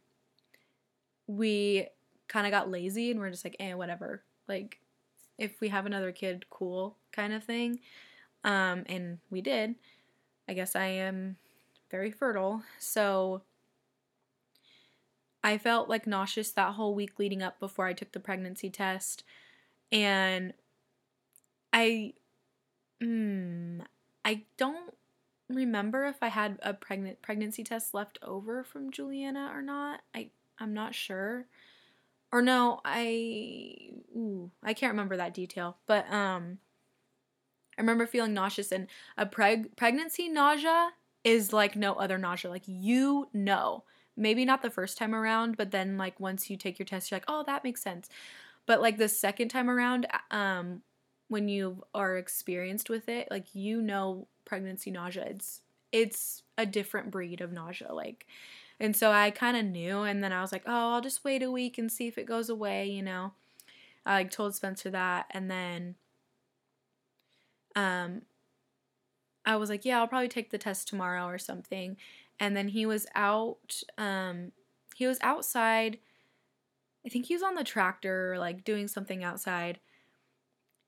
we 1.27 1.87
kind 2.27 2.45
of 2.47 2.51
got 2.51 2.71
lazy 2.71 3.11
and 3.11 3.19
we're 3.19 3.31
just 3.31 3.43
like, 3.43 3.55
eh, 3.59 3.73
whatever. 3.73 4.23
Like, 4.47 4.79
if 5.37 5.59
we 5.59 5.69
have 5.69 5.85
another 5.85 6.11
kid, 6.11 6.45
cool 6.49 6.97
kind 7.11 7.33
of 7.33 7.43
thing. 7.43 7.79
Um, 8.43 8.83
and 8.87 9.19
we 9.29 9.41
did. 9.41 9.75
I 10.47 10.53
guess 10.53 10.75
I 10.75 10.85
am 10.85 11.37
very 11.91 12.11
fertile. 12.11 12.63
So 12.79 13.41
I 15.43 15.57
felt 15.57 15.89
like 15.89 16.07
nauseous 16.07 16.51
that 16.51 16.73
whole 16.73 16.95
week 16.95 17.19
leading 17.19 17.43
up 17.43 17.59
before 17.59 17.85
I 17.85 17.93
took 17.93 18.11
the 18.11 18.19
pregnancy 18.19 18.69
test. 18.69 19.23
And 19.91 20.53
I 21.73 22.13
mm, 23.01 23.81
I 24.23 24.43
don't 24.57 24.93
remember 25.49 26.05
if 26.05 26.17
I 26.21 26.29
had 26.29 26.59
a 26.63 26.73
pregnant 26.73 27.21
pregnancy 27.21 27.63
test 27.63 27.93
left 27.93 28.19
over 28.21 28.63
from 28.63 28.91
Juliana 28.91 29.51
or 29.53 29.61
not. 29.61 30.01
I 30.13 30.31
I'm 30.59 30.73
not 30.73 30.95
sure. 30.95 31.47
Or 32.31 32.41
no, 32.41 32.81
I 32.85 33.77
ooh, 34.15 34.51
I 34.63 34.73
can't 34.75 34.93
remember 34.93 35.17
that 35.17 35.33
detail. 35.33 35.77
But 35.87 36.11
um 36.11 36.59
I 37.77 37.81
remember 37.81 38.07
feeling 38.07 38.33
nauseous 38.33 38.71
and 38.71 38.87
a 39.17 39.25
preg- 39.25 39.75
pregnancy 39.75 40.29
nausea 40.29 40.91
is 41.23 41.51
like 41.51 41.75
no 41.75 41.93
other 41.93 42.17
nausea. 42.17 42.49
Like 42.51 42.63
you 42.67 43.29
know. 43.33 43.83
Maybe 44.17 44.45
not 44.45 44.61
the 44.61 44.69
first 44.69 44.97
time 44.97 45.13
around, 45.13 45.57
but 45.57 45.71
then 45.71 45.97
like 45.97 46.21
once 46.21 46.49
you 46.49 46.55
take 46.55 46.79
your 46.79 46.85
test 46.85 47.11
you're 47.11 47.17
like, 47.17 47.25
"Oh, 47.27 47.43
that 47.47 47.65
makes 47.65 47.81
sense." 47.81 48.07
But 48.65 48.81
like 48.81 48.97
the 48.97 49.09
second 49.09 49.49
time 49.49 49.69
around 49.69 50.07
um 50.31 50.83
when 51.27 51.47
you 51.49 51.83
are 51.93 52.17
experienced 52.17 52.89
with 52.89 53.09
it, 53.09 53.27
like 53.31 53.53
you 53.55 53.81
know 53.81 54.27
pregnancy 54.45 54.91
nausea. 54.91 55.25
It's 55.27 55.61
it's 55.91 56.43
a 56.57 56.65
different 56.65 57.11
breed 57.11 57.41
of 57.41 57.51
nausea 57.51 57.93
like 57.93 58.25
and 58.79 58.95
so 58.95 59.11
I 59.11 59.31
kind 59.31 59.55
of 59.57 59.65
knew 59.65 60.01
and 60.03 60.23
then 60.23 60.33
I 60.33 60.41
was 60.41 60.51
like, 60.51 60.63
"Oh, 60.67 60.93
I'll 60.95 61.01
just 61.01 61.23
wait 61.23 61.43
a 61.43 61.51
week 61.51 61.77
and 61.77 61.91
see 61.91 62.07
if 62.07 62.17
it 62.17 62.25
goes 62.25 62.49
away," 62.49 62.87
you 62.89 63.01
know. 63.03 63.33
I 64.05 64.15
like 64.15 64.31
told 64.31 64.55
Spencer 64.55 64.89
that 64.91 65.27
and 65.31 65.49
then 65.51 65.95
um 67.75 68.21
I 69.45 69.55
was 69.57 69.69
like, 69.69 69.85
"Yeah, 69.85 69.99
I'll 69.99 70.07
probably 70.07 70.27
take 70.29 70.49
the 70.51 70.57
test 70.57 70.87
tomorrow 70.87 71.25
or 71.25 71.37
something." 71.37 71.97
And 72.39 72.55
then 72.55 72.69
he 72.69 72.85
was 72.85 73.07
out 73.15 73.81
um 73.97 74.51
he 74.95 75.07
was 75.07 75.19
outside 75.21 75.99
I 77.05 77.09
think 77.09 77.25
he 77.27 77.35
was 77.35 77.43
on 77.43 77.55
the 77.55 77.63
tractor 77.63 78.37
like 78.39 78.63
doing 78.63 78.87
something 78.87 79.23
outside 79.23 79.79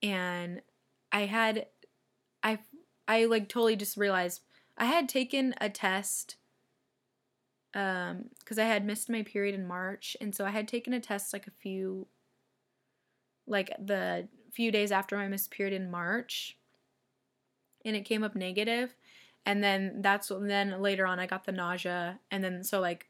and 0.02 0.62
I 1.12 1.22
had 1.22 1.66
I 2.42 2.58
I 3.06 3.24
like 3.24 3.48
totally 3.48 3.76
just 3.76 3.96
realized 3.96 4.42
I 4.76 4.86
had 4.86 5.08
taken 5.08 5.54
a 5.60 5.68
test 5.68 6.36
um 7.74 8.30
cuz 8.44 8.58
I 8.58 8.64
had 8.64 8.84
missed 8.84 9.10
my 9.10 9.22
period 9.22 9.54
in 9.54 9.66
March 9.66 10.16
and 10.20 10.34
so 10.34 10.44
I 10.44 10.50
had 10.50 10.68
taken 10.68 10.92
a 10.92 11.00
test 11.00 11.32
like 11.32 11.46
a 11.46 11.52
few 11.52 12.06
like 13.46 13.70
the 13.78 14.28
few 14.52 14.70
days 14.70 14.92
after 14.92 15.16
my 15.16 15.28
missed 15.28 15.50
period 15.50 15.74
in 15.74 15.90
March 15.90 16.58
and 17.84 17.96
it 17.96 18.04
came 18.04 18.22
up 18.22 18.34
negative 18.34 18.94
and 19.46 19.62
then 19.62 20.02
that's 20.02 20.30
then 20.40 20.80
later 20.82 21.06
on 21.06 21.18
I 21.18 21.26
got 21.26 21.44
the 21.44 21.52
nausea 21.52 22.20
and 22.30 22.42
then 22.44 22.64
so 22.64 22.80
like 22.80 23.08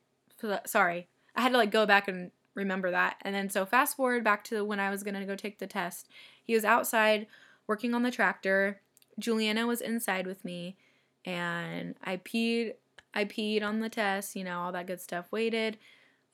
sorry 0.66 1.08
I 1.34 1.42
had 1.42 1.52
to 1.52 1.58
like 1.58 1.70
go 1.70 1.86
back 1.86 2.08
and 2.08 2.30
remember 2.58 2.90
that 2.90 3.16
and 3.22 3.34
then 3.34 3.48
so 3.48 3.64
fast 3.64 3.96
forward 3.96 4.22
back 4.22 4.44
to 4.44 4.64
when 4.64 4.80
I 4.80 4.90
was 4.90 5.02
going 5.02 5.14
to 5.14 5.24
go 5.24 5.36
take 5.36 5.58
the 5.58 5.66
test 5.66 6.08
he 6.42 6.54
was 6.54 6.64
outside 6.64 7.26
working 7.68 7.94
on 7.94 8.02
the 8.02 8.10
tractor. 8.10 8.80
Juliana 9.18 9.66
was 9.66 9.80
inside 9.80 10.26
with 10.26 10.44
me 10.44 10.76
and 11.24 11.94
I 12.02 12.16
peed 12.16 12.72
I 13.14 13.24
peed 13.24 13.62
on 13.62 13.80
the 13.80 13.88
test, 13.88 14.34
you 14.34 14.44
know, 14.44 14.60
all 14.60 14.72
that 14.72 14.86
good 14.86 15.00
stuff. 15.00 15.26
Waited. 15.30 15.78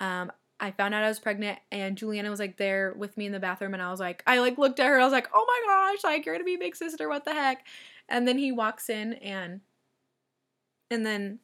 Um, 0.01 0.33
I 0.61 0.71
found 0.71 0.95
out 0.95 1.03
I 1.03 1.09
was 1.09 1.19
pregnant 1.19 1.59
and 1.71 1.97
Juliana 1.97 2.31
was 2.31 2.41
like 2.41 2.57
there 2.57 2.95
with 2.97 3.17
me 3.17 3.27
in 3.27 3.33
the 3.33 3.41
bathroom 3.41 3.75
and 3.75 3.83
I 3.83 3.91
was 3.91 4.01
like 4.01 4.23
I 4.27 4.39
like 4.39 4.57
looked 4.57 4.81
at 4.81 4.87
her, 4.87 5.01
I 5.01 5.05
was 5.05 5.13
like, 5.13 5.29
Oh 5.35 5.45
my 5.47 5.93
gosh, 5.93 6.05
like 6.05 6.25
you're 6.25 6.35
gonna 6.35 6.45
be 6.45 6.57
big 6.57 6.77
sister, 6.77 7.09
what 7.09 7.25
the 7.25 7.35
heck? 7.35 7.67
And 8.09 8.27
then 8.29 8.39
he 8.39 8.53
walks 8.53 8.89
in 8.89 9.15
and 9.15 9.61
and 10.91 11.05
then 11.05 11.41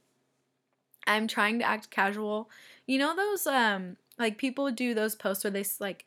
I'm 1.06 1.26
trying 1.26 1.58
to 1.58 1.64
act 1.64 1.90
casual. 1.90 2.50
You 2.86 2.98
know 2.98 3.16
those 3.16 3.46
um 3.46 3.96
like 4.20 4.38
people 4.38 4.70
do 4.70 4.94
those 4.94 5.16
posts 5.16 5.42
where 5.42 5.50
they 5.50 5.64
like 5.80 6.04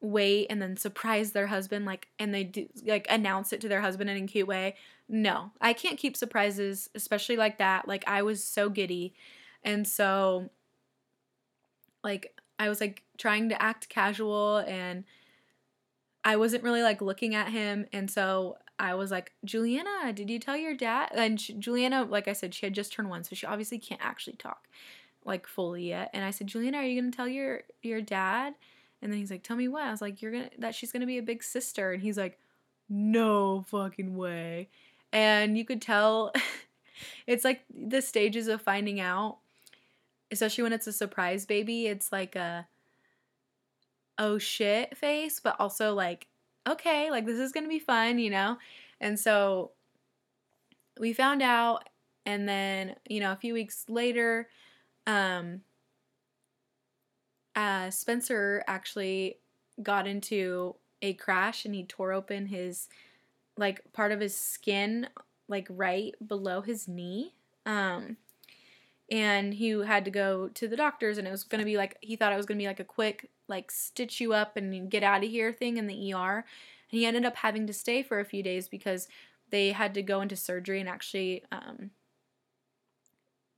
wait 0.00 0.46
and 0.50 0.60
then 0.60 0.76
surprise 0.76 1.32
their 1.32 1.46
husband 1.46 1.84
like 1.84 2.08
and 2.18 2.34
they 2.34 2.44
do 2.44 2.68
like 2.84 3.06
announce 3.08 3.52
it 3.52 3.60
to 3.60 3.68
their 3.68 3.80
husband 3.80 4.10
in 4.10 4.24
a 4.24 4.26
cute 4.26 4.46
way. 4.46 4.74
No, 5.08 5.52
I 5.60 5.72
can't 5.72 5.98
keep 5.98 6.16
surprises 6.16 6.90
especially 6.94 7.36
like 7.36 7.58
that. 7.58 7.88
Like 7.88 8.04
I 8.06 8.22
was 8.22 8.44
so 8.44 8.68
giddy. 8.68 9.14
And 9.62 9.86
so 9.86 10.50
like 12.04 12.38
I 12.58 12.68
was 12.68 12.80
like 12.80 13.04
trying 13.16 13.48
to 13.48 13.62
act 13.62 13.88
casual 13.88 14.58
and 14.58 15.04
I 16.24 16.36
wasn't 16.36 16.64
really 16.64 16.82
like 16.82 17.00
looking 17.00 17.34
at 17.34 17.48
him 17.48 17.86
and 17.92 18.10
so 18.10 18.58
I 18.80 18.94
was 18.94 19.10
like, 19.10 19.32
Juliana, 19.44 20.12
did 20.12 20.30
you 20.30 20.38
tell 20.38 20.56
your 20.56 20.74
dad? 20.74 21.08
And 21.12 21.40
she, 21.40 21.52
Juliana, 21.54 22.04
like 22.04 22.28
I 22.28 22.32
said, 22.32 22.54
she 22.54 22.64
had 22.64 22.74
just 22.76 22.92
turned 22.92 23.10
one, 23.10 23.24
so 23.24 23.34
she 23.34 23.44
obviously 23.44 23.76
can't 23.76 24.00
actually 24.00 24.36
talk 24.36 24.68
like 25.28 25.46
fully 25.46 25.88
yet. 25.88 26.10
And 26.12 26.24
I 26.24 26.30
said, 26.30 26.46
Juliana, 26.46 26.78
are 26.78 26.84
you 26.84 27.00
gonna 27.00 27.12
tell 27.12 27.28
your 27.28 27.62
your 27.82 28.00
dad? 28.00 28.54
And 29.00 29.12
then 29.12 29.18
he's 29.18 29.30
like, 29.30 29.42
Tell 29.42 29.56
me 29.56 29.68
what? 29.68 29.84
I 29.84 29.90
was 29.90 30.02
like, 30.02 30.20
You're 30.20 30.32
gonna 30.32 30.50
that 30.58 30.74
she's 30.74 30.92
gonna 30.92 31.06
be 31.06 31.18
a 31.18 31.22
big 31.22 31.42
sister. 31.42 31.92
And 31.92 32.02
he's 32.02 32.18
like, 32.18 32.38
No 32.88 33.64
fucking 33.68 34.16
way. 34.16 34.68
And 35.12 35.56
you 35.56 35.64
could 35.64 35.80
tell 35.80 36.32
it's 37.26 37.44
like 37.44 37.62
the 37.72 38.02
stages 38.02 38.48
of 38.48 38.60
finding 38.60 39.00
out, 39.00 39.38
especially 40.30 40.64
when 40.64 40.72
it's 40.72 40.86
a 40.86 40.92
surprise 40.92 41.46
baby. 41.46 41.86
It's 41.86 42.10
like 42.10 42.34
a 42.34 42.66
oh 44.18 44.38
shit 44.38 44.96
face, 44.96 45.40
but 45.40 45.56
also 45.60 45.94
like 45.94 46.26
okay, 46.68 47.10
like 47.10 47.24
this 47.24 47.38
is 47.38 47.52
to 47.52 47.66
be 47.66 47.78
fun, 47.78 48.18
you 48.18 48.30
know? 48.30 48.58
And 49.00 49.18
so 49.18 49.70
we 50.98 51.12
found 51.12 51.42
out 51.42 51.88
and 52.26 52.46
then, 52.46 52.96
you 53.08 53.20
know, 53.20 53.32
a 53.32 53.36
few 53.36 53.54
weeks 53.54 53.86
later, 53.88 54.48
um 55.08 55.62
uh 57.56 57.90
Spencer 57.90 58.62
actually 58.68 59.38
got 59.82 60.06
into 60.06 60.76
a 61.02 61.14
crash 61.14 61.64
and 61.64 61.74
he 61.74 61.84
tore 61.84 62.12
open 62.12 62.46
his 62.46 62.88
like 63.56 63.82
part 63.92 64.12
of 64.12 64.20
his 64.20 64.36
skin 64.36 65.08
like 65.48 65.66
right 65.70 66.14
below 66.24 66.60
his 66.60 66.86
knee. 66.86 67.34
Um 67.66 68.18
and 69.10 69.54
he 69.54 69.70
had 69.70 70.04
to 70.04 70.10
go 70.10 70.48
to 70.48 70.68
the 70.68 70.76
doctors 70.76 71.16
and 71.16 71.26
it 71.26 71.30
was 71.30 71.44
going 71.44 71.60
to 71.60 71.64
be 71.64 71.78
like 71.78 71.96
he 72.02 72.14
thought 72.14 72.32
it 72.32 72.36
was 72.36 72.46
going 72.46 72.58
to 72.58 72.62
be 72.62 72.68
like 72.68 72.80
a 72.80 72.84
quick 72.84 73.30
like 73.48 73.70
stitch 73.70 74.20
you 74.20 74.34
up 74.34 74.56
and 74.56 74.90
get 74.90 75.02
out 75.02 75.24
of 75.24 75.30
here 75.30 75.52
thing 75.52 75.78
in 75.78 75.86
the 75.86 76.12
ER. 76.12 76.44
And 76.90 77.00
he 77.00 77.06
ended 77.06 77.24
up 77.24 77.36
having 77.36 77.66
to 77.66 77.72
stay 77.72 78.02
for 78.02 78.20
a 78.20 78.26
few 78.26 78.42
days 78.42 78.68
because 78.68 79.08
they 79.50 79.72
had 79.72 79.94
to 79.94 80.02
go 80.02 80.20
into 80.20 80.36
surgery 80.36 80.80
and 80.80 80.88
actually 80.88 81.44
um 81.50 81.92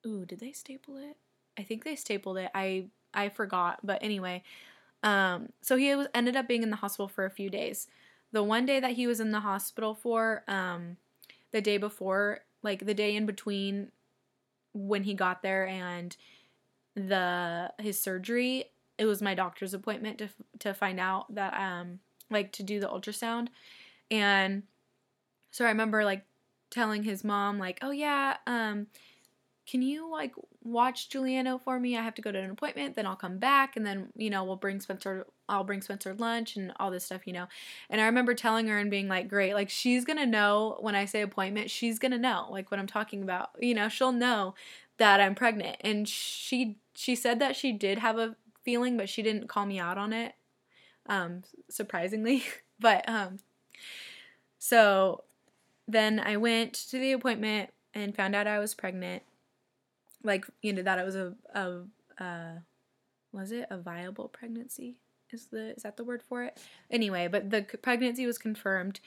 Ooh, 0.07 0.25
did 0.25 0.41
they 0.41 0.53
staple 0.53 0.97
it? 0.97 1.17
I 1.59 1.63
think 1.63 1.85
they 1.85 1.97
stapled 1.97 2.39
it. 2.39 2.51
I 2.55 2.87
I 3.13 3.29
forgot, 3.29 3.81
but 3.83 4.03
anyway, 4.03 4.43
um 5.03 5.51
so 5.63 5.77
he 5.77 5.95
was 5.95 6.09
ended 6.15 6.37
up 6.37 6.49
being 6.49 6.63
in 6.63 6.71
the 6.71 6.77
hospital 6.77 7.09
for 7.09 7.25
a 7.25 7.31
few 7.31 7.51
days. 7.51 7.87
The 8.33 8.43
one 8.43 8.67
day 8.67 8.81
that 8.81 8.93
he 8.93 9.07
was 9.07 9.21
in 9.21 9.33
the 9.33 9.41
hospital 9.41 9.95
for 9.95 10.45
um 10.49 10.97
the 11.53 11.61
day 11.61 11.79
before, 11.79 12.41
like 12.63 12.87
the 12.87 12.95
day 12.95 13.17
in 13.17 13.27
between 13.27 13.91
when 14.75 15.05
he 15.05 15.15
got 15.15 15.43
there 15.43 15.67
and 15.67 16.17
the 16.95 17.73
his 17.79 18.01
surgery, 18.01 18.67
it 18.99 19.07
was 19.07 19.23
my 19.23 19.35
doctor's 19.35 19.75
appointment 19.75 20.19
to 20.19 20.29
to 20.61 20.75
find 20.75 21.01
out 21.01 21.35
that 21.35 21.55
um 21.55 22.01
like 22.31 22.53
to 22.53 22.63
do 22.63 22.81
the 22.81 22.89
ultrasound 22.89 23.49
and 24.11 24.63
so 25.51 25.65
I 25.65 25.69
remember 25.69 26.05
like 26.05 26.25
telling 26.71 27.03
his 27.03 27.25
mom 27.25 27.59
like 27.59 27.79
oh 27.83 27.91
yeah 27.91 28.37
um 28.47 28.87
can 29.67 29.83
you 29.83 30.11
like 30.11 30.35
watch 30.63 31.09
Juliana 31.09 31.59
for 31.59 31.81
me? 31.81 31.97
I 31.97 32.03
have 32.03 32.15
to 32.17 32.23
go 32.23 32.33
to 32.33 32.39
an 32.39 32.51
appointment, 32.51 32.97
then 32.97 33.07
I'll 33.07 33.17
come 33.17 33.39
back 33.39 33.77
and 33.77 33.85
then, 33.85 34.09
you 34.17 34.31
know, 34.31 34.45
we'll 34.45 34.57
bring 34.57 34.81
Spencer 34.81 35.27
I'll 35.49 35.65
bring 35.65 35.83
Spencer 35.83 36.15
lunch 36.15 36.57
and 36.57 36.73
all 36.79 36.91
this 36.91 37.05
stuff, 37.05 37.27
you 37.27 37.33
know. 37.33 37.49
And 37.89 38.01
I 38.01 38.07
remember 38.07 38.35
telling 38.35 38.69
her 38.69 38.79
and 38.79 38.91
being 38.91 39.09
like, 39.09 39.29
"Great, 39.29 39.55
like 39.55 39.69
she's 39.69 40.05
going 40.05 40.19
to 40.19 40.27
know 40.27 40.77
when 40.81 40.95
I 40.95 41.07
say 41.07 41.23
appointment, 41.23 41.71
she's 41.71 41.99
going 41.99 42.13
to 42.13 42.19
know 42.19 42.47
like 42.51 42.71
what 42.71 42.79
I'm 42.79 42.87
talking 42.87 43.23
about. 43.23 43.51
You 43.59 43.75
know, 43.75 43.89
she'll 43.89 44.13
know 44.13 44.55
that 44.99 45.21
I'm 45.21 45.35
pregnant." 45.35 45.79
And 45.81 46.09
she 46.09 46.77
she 46.95 47.17
said 47.17 47.41
that 47.41 47.57
she 47.57 47.73
did 47.73 47.99
have 47.99 48.17
a 48.19 48.37
feeling, 48.65 48.97
but 48.97 49.09
she 49.09 49.23
didn't 49.23 49.49
call 49.49 49.67
me 49.67 49.81
out 49.81 49.99
on 49.99 50.13
it. 50.13 50.35
Um, 51.07 51.43
surprisingly. 51.69 52.45
but 52.81 53.07
um 53.09 53.39
so 54.59 55.25
then 55.89 56.21
I 56.21 56.37
went 56.37 56.75
to 56.91 56.99
the 56.99 57.13
appointment 57.13 57.71
and 57.95 58.15
found 58.15 58.37
out 58.37 58.47
I 58.47 58.59
was 58.59 58.75
pregnant. 58.75 59.23
Like, 60.23 60.47
you 60.63 60.73
know, 60.73 60.83
that 60.83 60.99
it 60.99 61.05
was 61.05 61.17
a 61.17 61.35
a 61.55 61.83
uh 62.23 62.59
was 63.33 63.53
it 63.53 63.67
a 63.71 63.79
viable 63.79 64.29
pregnancy? 64.29 64.97
Is 65.33 65.47
the 65.47 65.75
is 65.77 65.83
that 65.83 65.97
the 65.97 66.05
word 66.05 66.23
for 66.23 66.43
it? 66.45 66.59
Anyway, 66.91 67.29
but 67.29 67.51
the 67.51 67.63
pregnancy 67.83 68.27
was 68.27 68.39
confirmed 68.39 69.01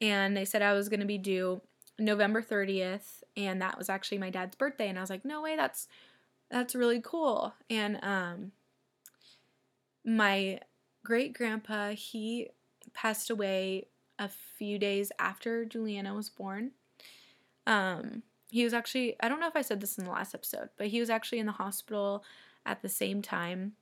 and 0.00 0.36
they 0.36 0.44
said 0.44 0.62
I 0.62 0.72
was 0.74 0.88
going 0.88 1.00
to 1.00 1.06
be 1.06 1.18
due 1.18 1.62
November 1.98 2.42
30th 2.42 3.22
and 3.36 3.62
that 3.62 3.78
was 3.78 3.88
actually 3.88 4.18
my 4.18 4.30
dad's 4.30 4.56
birthday 4.56 4.88
and 4.88 4.98
I 4.98 5.00
was 5.00 5.10
like, 5.10 5.24
"No 5.24 5.40
way, 5.42 5.56
that's 5.56 5.88
that's 6.50 6.74
really 6.74 7.00
cool." 7.02 7.54
And 7.70 7.98
um 8.02 8.52
my 10.04 10.60
great 11.04 11.32
grandpa, 11.32 11.90
he 11.90 12.48
passed 12.92 13.30
away 13.30 13.86
a 14.18 14.28
few 14.28 14.78
days 14.78 15.12
after 15.18 15.64
Juliana 15.64 16.14
was 16.14 16.28
born. 16.28 16.72
Um, 17.66 18.22
he 18.52 18.64
was 18.64 18.74
actually, 18.74 19.16
I 19.20 19.30
don't 19.30 19.40
know 19.40 19.48
if 19.48 19.56
I 19.56 19.62
said 19.62 19.80
this 19.80 19.96
in 19.96 20.04
the 20.04 20.10
last 20.10 20.34
episode, 20.34 20.68
but 20.76 20.88
he 20.88 21.00
was 21.00 21.08
actually 21.08 21.38
in 21.38 21.46
the 21.46 21.52
hospital 21.52 22.22
at 22.66 22.82
the 22.82 22.88
same 22.88 23.22
time 23.22 23.72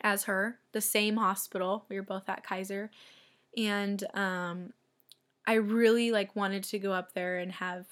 as 0.00 0.24
her, 0.24 0.58
the 0.72 0.80
same 0.80 1.18
hospital. 1.18 1.84
We 1.88 1.94
were 1.94 2.02
both 2.02 2.28
at 2.28 2.44
Kaiser. 2.44 2.90
And 3.56 4.02
um, 4.12 4.72
I 5.46 5.54
really 5.54 6.10
like 6.10 6.34
wanted 6.34 6.64
to 6.64 6.80
go 6.80 6.92
up 6.92 7.14
there 7.14 7.38
and 7.38 7.52
have 7.52 7.86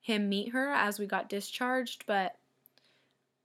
him 0.00 0.30
meet 0.30 0.52
her 0.52 0.72
as 0.72 0.98
we 0.98 1.04
got 1.04 1.28
discharged, 1.28 2.04
but 2.06 2.36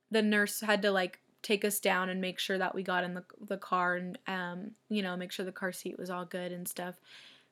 the 0.10 0.22
nurse 0.22 0.62
had 0.62 0.82
to 0.84 0.92
like 0.92 1.20
take 1.42 1.66
us 1.66 1.82
down 1.82 2.08
and 2.08 2.22
make 2.22 2.40
sure 2.40 2.58
that 2.58 2.74
we 2.74 2.82
got 2.82 3.04
in 3.04 3.14
the 3.14 3.24
the 3.48 3.56
car 3.56 3.96
and 3.96 4.18
um 4.28 4.72
you 4.90 5.02
know 5.02 5.16
make 5.16 5.32
sure 5.32 5.46
the 5.46 5.54
car 5.54 5.72
seat 5.72 5.98
was 5.98 6.10
all 6.10 6.26
good 6.26 6.52
and 6.54 6.66
stuff. 6.68 6.96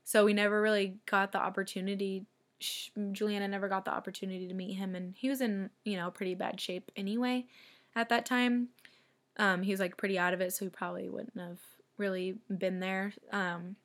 So 0.06 0.24
we 0.24 0.34
never 0.34 0.62
really 0.62 0.96
got 1.06 1.34
the 1.34 1.40
opportunity. 1.40 2.26
Juliana 3.12 3.48
never 3.48 3.68
got 3.68 3.86
the 3.86 3.94
opportunity 3.94 4.48
to 4.48 4.54
meet 4.54 4.74
him, 4.74 4.96
and 4.96 5.14
he 5.16 5.30
was 5.30 5.42
in 5.42 5.70
you 5.84 5.96
know 5.96 6.12
pretty 6.12 6.36
bad 6.36 6.60
shape 6.60 6.92
anyway 6.96 7.46
at 7.96 8.10
that 8.10 8.26
time. 8.26 8.70
Um, 9.38 9.62
he 9.62 9.72
was 9.72 9.80
like 9.80 9.98
pretty 9.98 10.18
out 10.18 10.34
of 10.34 10.42
it, 10.42 10.54
so 10.54 10.66
he 10.66 10.70
probably 10.70 11.10
wouldn't 11.10 11.40
have 11.40 11.60
really 11.98 12.38
been 12.50 12.80
there 12.80 13.14
um, 13.32 13.76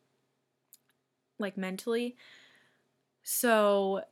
like 1.38 1.56
mentally. 1.56 2.16
So 3.22 4.02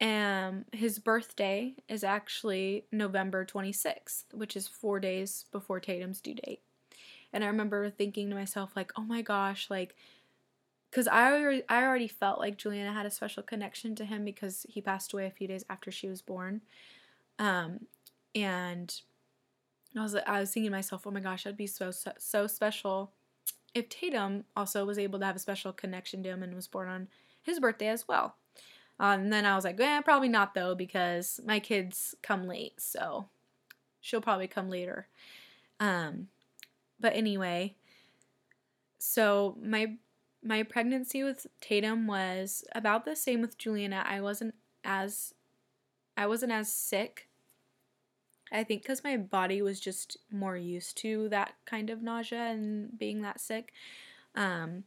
um, 0.00 0.64
his 0.72 0.98
birthday 0.98 1.74
is 1.88 2.04
actually 2.04 2.84
November 2.92 3.44
26th, 3.44 4.24
which 4.32 4.56
is 4.56 4.68
four 4.68 5.00
days 5.00 5.46
before 5.52 5.80
Tatum's 5.80 6.20
due 6.20 6.34
date. 6.34 6.60
And 7.32 7.42
I 7.42 7.48
remember 7.48 7.90
thinking 7.90 8.28
to 8.30 8.36
myself, 8.36 8.72
like, 8.76 8.92
oh 8.96 9.02
my 9.02 9.22
gosh, 9.22 9.70
like, 9.70 9.96
because 10.94 11.08
I 11.08 11.32
already, 11.32 11.64
I 11.68 11.82
already 11.82 12.06
felt 12.06 12.38
like 12.38 12.56
Juliana 12.56 12.92
had 12.92 13.04
a 13.04 13.10
special 13.10 13.42
connection 13.42 13.96
to 13.96 14.04
him 14.04 14.24
because 14.24 14.64
he 14.68 14.80
passed 14.80 15.12
away 15.12 15.26
a 15.26 15.30
few 15.30 15.48
days 15.48 15.64
after 15.68 15.90
she 15.90 16.08
was 16.08 16.22
born. 16.22 16.60
Um, 17.40 17.86
and 18.32 18.94
I 19.96 20.02
was, 20.02 20.14
I 20.14 20.38
was 20.38 20.52
thinking 20.52 20.70
to 20.70 20.76
myself, 20.76 21.04
oh 21.04 21.10
my 21.10 21.18
gosh, 21.18 21.42
that'd 21.42 21.56
be 21.56 21.66
so, 21.66 21.90
so, 21.90 22.12
so 22.16 22.46
special 22.46 23.10
if 23.74 23.88
Tatum 23.88 24.44
also 24.56 24.84
was 24.84 24.96
able 24.96 25.18
to 25.18 25.26
have 25.26 25.34
a 25.34 25.40
special 25.40 25.72
connection 25.72 26.22
to 26.22 26.28
him 26.28 26.44
and 26.44 26.54
was 26.54 26.68
born 26.68 26.88
on 26.88 27.08
his 27.42 27.58
birthday 27.58 27.88
as 27.88 28.06
well. 28.06 28.36
Um, 29.00 29.22
and 29.22 29.32
then 29.32 29.44
I 29.44 29.56
was 29.56 29.64
like, 29.64 29.80
eh, 29.80 30.00
probably 30.02 30.28
not 30.28 30.54
though, 30.54 30.76
because 30.76 31.40
my 31.44 31.58
kids 31.58 32.14
come 32.22 32.46
late, 32.46 32.80
so 32.80 33.26
she'll 34.00 34.20
probably 34.20 34.46
come 34.46 34.70
later. 34.70 35.08
Um, 35.80 36.28
but 37.00 37.16
anyway, 37.16 37.74
so 39.00 39.56
my 39.60 39.96
my 40.44 40.62
pregnancy 40.62 41.22
with 41.22 41.46
Tatum 41.60 42.06
was 42.06 42.64
about 42.74 43.04
the 43.04 43.16
same 43.16 43.40
with 43.40 43.56
Juliana. 43.56 44.04
I 44.06 44.20
wasn't 44.20 44.54
as 44.84 45.34
I 46.16 46.26
wasn't 46.26 46.52
as 46.52 46.70
sick. 46.70 47.28
I 48.52 48.62
think 48.62 48.82
because 48.82 49.02
my 49.02 49.16
body 49.16 49.62
was 49.62 49.80
just 49.80 50.18
more 50.30 50.56
used 50.56 50.98
to 50.98 51.28
that 51.30 51.54
kind 51.64 51.90
of 51.90 52.02
nausea 52.02 52.50
and 52.50 52.96
being 52.96 53.22
that 53.22 53.40
sick. 53.40 53.72
Um, 54.34 54.84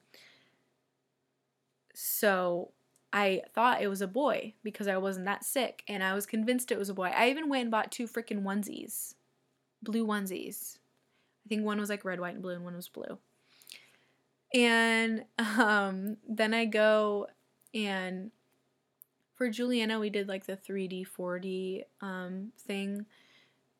so 1.93 2.71
I 3.11 3.41
thought 3.53 3.81
it 3.81 3.87
was 3.87 4.01
a 4.01 4.07
boy 4.07 4.53
because 4.63 4.87
I 4.87 4.97
wasn't 4.97 5.25
that 5.25 5.43
sick 5.43 5.83
and 5.87 6.03
I 6.03 6.13
was 6.13 6.25
convinced 6.25 6.71
it 6.71 6.77
was 6.77 6.89
a 6.89 6.93
boy. 6.93 7.11
I 7.15 7.29
even 7.29 7.49
went 7.49 7.63
and 7.63 7.71
bought 7.71 7.91
two 7.91 8.07
freaking 8.07 8.43
onesies. 8.43 9.15
Blue 9.81 10.05
onesies. 10.05 10.77
I 11.45 11.49
think 11.49 11.63
one 11.63 11.79
was 11.79 11.89
like 11.89 12.05
red, 12.05 12.19
white, 12.19 12.33
and 12.33 12.43
blue, 12.43 12.53
and 12.53 12.63
one 12.63 12.75
was 12.75 12.89
blue. 12.89 13.17
And 14.57 15.25
um, 15.37 16.17
then 16.27 16.53
I 16.53 16.65
go 16.65 17.27
and 17.73 18.31
for 19.35 19.49
Juliana, 19.49 19.99
we 19.99 20.09
did 20.09 20.27
like 20.27 20.47
the 20.47 20.57
3D, 20.57 21.05
4D 21.07 21.83
um, 22.01 22.51
thing 22.57 23.05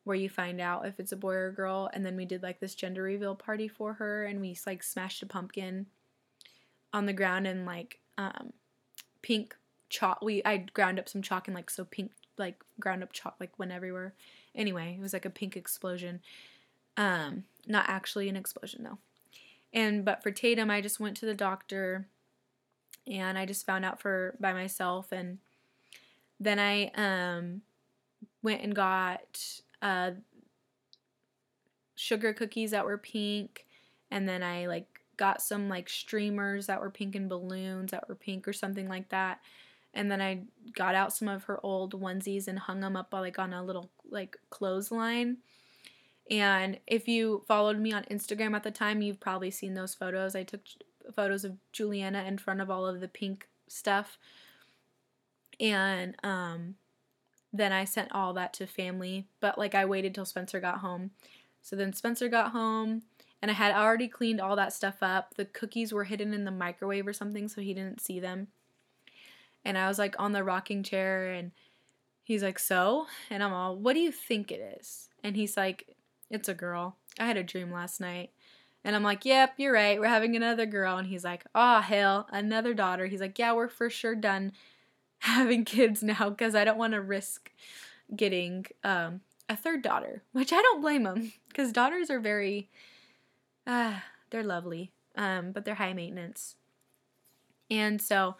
where 0.04 0.16
you 0.16 0.28
find 0.30 0.60
out 0.60 0.86
if 0.86 1.00
it's 1.00 1.10
a 1.10 1.16
boy 1.16 1.34
or 1.34 1.50
girl. 1.50 1.90
And 1.92 2.06
then 2.06 2.16
we 2.16 2.24
did 2.24 2.42
like 2.42 2.60
this 2.60 2.76
gender 2.76 3.02
reveal 3.02 3.34
party 3.34 3.66
for 3.66 3.94
her, 3.94 4.24
and 4.24 4.40
we 4.40 4.56
like 4.66 4.84
smashed 4.84 5.22
a 5.22 5.26
pumpkin 5.26 5.86
on 6.92 7.06
the 7.06 7.12
ground 7.12 7.46
and 7.48 7.66
like 7.66 7.98
um, 8.16 8.52
pink 9.20 9.56
chalk. 9.90 10.22
We 10.22 10.42
I 10.44 10.58
ground 10.58 11.00
up 11.00 11.08
some 11.08 11.22
chalk 11.22 11.48
and 11.48 11.56
like 11.56 11.70
so 11.70 11.84
pink 11.84 12.12
like 12.38 12.62
ground 12.78 13.02
up 13.02 13.12
chalk 13.12 13.34
like 13.40 13.58
went 13.58 13.72
everywhere. 13.72 14.14
Anyway, 14.54 14.94
it 14.96 15.02
was 15.02 15.12
like 15.12 15.24
a 15.24 15.30
pink 15.30 15.56
explosion. 15.56 16.20
Um, 16.96 17.44
not 17.66 17.88
actually 17.88 18.28
an 18.28 18.36
explosion 18.36 18.84
though. 18.84 18.98
And 19.72 20.04
but 20.04 20.22
for 20.22 20.30
Tatum, 20.30 20.70
I 20.70 20.80
just 20.80 21.00
went 21.00 21.16
to 21.18 21.26
the 21.26 21.34
doctor 21.34 22.06
and 23.06 23.38
I 23.38 23.46
just 23.46 23.66
found 23.66 23.84
out 23.84 24.00
for 24.00 24.36
by 24.40 24.52
myself 24.52 25.12
and 25.12 25.38
then 26.40 26.58
I 26.58 26.90
um 26.94 27.62
went 28.42 28.62
and 28.62 28.74
got 28.74 29.42
uh 29.82 30.12
sugar 31.94 32.32
cookies 32.32 32.70
that 32.70 32.84
were 32.84 32.98
pink 32.98 33.66
and 34.10 34.28
then 34.28 34.42
I 34.42 34.66
like 34.66 34.86
got 35.16 35.42
some 35.42 35.68
like 35.68 35.88
streamers 35.88 36.66
that 36.66 36.80
were 36.80 36.90
pink 36.90 37.14
and 37.14 37.28
balloons 37.28 37.90
that 37.90 38.08
were 38.08 38.14
pink 38.14 38.48
or 38.48 38.52
something 38.52 38.88
like 38.88 39.08
that. 39.10 39.40
And 39.92 40.10
then 40.10 40.22
I 40.22 40.42
got 40.74 40.94
out 40.94 41.12
some 41.12 41.28
of 41.28 41.44
her 41.44 41.58
old 41.64 41.92
onesies 42.00 42.46
and 42.46 42.58
hung 42.58 42.80
them 42.80 42.96
up 42.96 43.12
like 43.12 43.38
on 43.38 43.52
a 43.52 43.64
little 43.64 43.90
like 44.08 44.38
clothesline. 44.48 45.38
And 46.30 46.78
if 46.86 47.08
you 47.08 47.42
followed 47.48 47.78
me 47.78 47.92
on 47.92 48.04
Instagram 48.04 48.54
at 48.54 48.62
the 48.62 48.70
time, 48.70 49.00
you've 49.00 49.20
probably 49.20 49.50
seen 49.50 49.74
those 49.74 49.94
photos. 49.94 50.36
I 50.36 50.42
took 50.42 50.60
photos 51.14 51.44
of 51.44 51.56
Juliana 51.72 52.24
in 52.24 52.38
front 52.38 52.60
of 52.60 52.70
all 52.70 52.86
of 52.86 53.00
the 53.00 53.08
pink 53.08 53.48
stuff. 53.66 54.18
And 55.58 56.14
um, 56.22 56.74
then 57.52 57.72
I 57.72 57.84
sent 57.84 58.12
all 58.12 58.34
that 58.34 58.52
to 58.54 58.66
family, 58.66 59.26
but 59.40 59.58
like 59.58 59.74
I 59.74 59.84
waited 59.84 60.14
till 60.14 60.26
Spencer 60.26 60.60
got 60.60 60.78
home. 60.78 61.12
So 61.62 61.76
then 61.76 61.92
Spencer 61.92 62.28
got 62.28 62.52
home 62.52 63.02
and 63.40 63.50
I 63.50 63.54
had 63.54 63.74
already 63.74 64.08
cleaned 64.08 64.40
all 64.40 64.56
that 64.56 64.72
stuff 64.72 64.96
up. 65.02 65.34
The 65.34 65.46
cookies 65.46 65.92
were 65.92 66.04
hidden 66.04 66.34
in 66.34 66.44
the 66.44 66.50
microwave 66.50 67.06
or 67.06 67.12
something, 67.12 67.48
so 67.48 67.60
he 67.60 67.74
didn't 67.74 68.00
see 68.00 68.20
them. 68.20 68.48
And 69.64 69.78
I 69.78 69.88
was 69.88 69.98
like 69.98 70.14
on 70.18 70.32
the 70.32 70.44
rocking 70.44 70.82
chair 70.82 71.32
and 71.32 71.52
he's 72.22 72.42
like, 72.42 72.58
"So?" 72.58 73.06
And 73.28 73.42
I'm 73.42 73.52
all, 73.52 73.76
"What 73.76 73.94
do 73.94 74.00
you 74.00 74.12
think 74.12 74.50
it 74.50 74.78
is?" 74.80 75.08
And 75.22 75.36
he's 75.36 75.56
like, 75.56 75.96
"It's 76.30 76.48
a 76.48 76.54
girl. 76.54 76.96
I 77.18 77.26
had 77.26 77.36
a 77.36 77.42
dream 77.42 77.72
last 77.72 78.00
night." 78.00 78.30
And 78.84 78.94
I'm 78.94 79.02
like, 79.02 79.24
yep, 79.24 79.54
you're 79.56 79.72
right. 79.72 79.98
We're 79.98 80.06
having 80.06 80.36
another 80.36 80.64
girl. 80.64 80.96
And 80.96 81.08
he's 81.08 81.24
like, 81.24 81.44
oh, 81.54 81.80
hell, 81.80 82.26
another 82.30 82.74
daughter. 82.74 83.06
He's 83.06 83.20
like, 83.20 83.38
yeah, 83.38 83.52
we're 83.52 83.68
for 83.68 83.90
sure 83.90 84.14
done 84.14 84.52
having 85.18 85.64
kids 85.64 86.02
now 86.02 86.30
because 86.30 86.54
I 86.54 86.64
don't 86.64 86.78
want 86.78 86.92
to 86.92 87.00
risk 87.00 87.50
getting 88.14 88.66
um, 88.84 89.20
a 89.48 89.56
third 89.56 89.82
daughter, 89.82 90.22
which 90.32 90.52
I 90.52 90.62
don't 90.62 90.80
blame 90.80 91.06
him 91.06 91.32
because 91.48 91.72
daughters 91.72 92.10
are 92.10 92.20
very, 92.20 92.70
uh, 93.66 93.94
they're 94.30 94.44
lovely, 94.44 94.92
um, 95.16 95.52
but 95.52 95.64
they're 95.64 95.74
high 95.74 95.92
maintenance. 95.92 96.54
And 97.70 98.00
so 98.00 98.36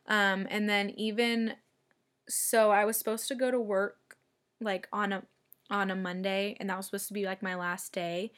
Um, 0.07 0.47
and 0.51 0.69
then 0.69 0.91
even 0.91 1.55
so 2.29 2.71
I 2.71 2.85
was 2.85 2.97
supposed 2.97 3.29
to 3.29 3.35
go 3.35 3.51
to 3.51 3.61
work 3.61 4.17
like 4.61 4.89
on 4.93 5.13
a 5.13 5.23
on 5.71 5.91
a 5.91 5.97
Monday 5.97 6.57
and 6.61 6.69
that 6.69 6.77
was 6.77 6.87
supposed 6.87 7.09
to 7.09 7.15
be 7.15 7.25
like 7.25 7.43
my 7.43 7.55
last 7.55 7.93
day. 7.93 8.33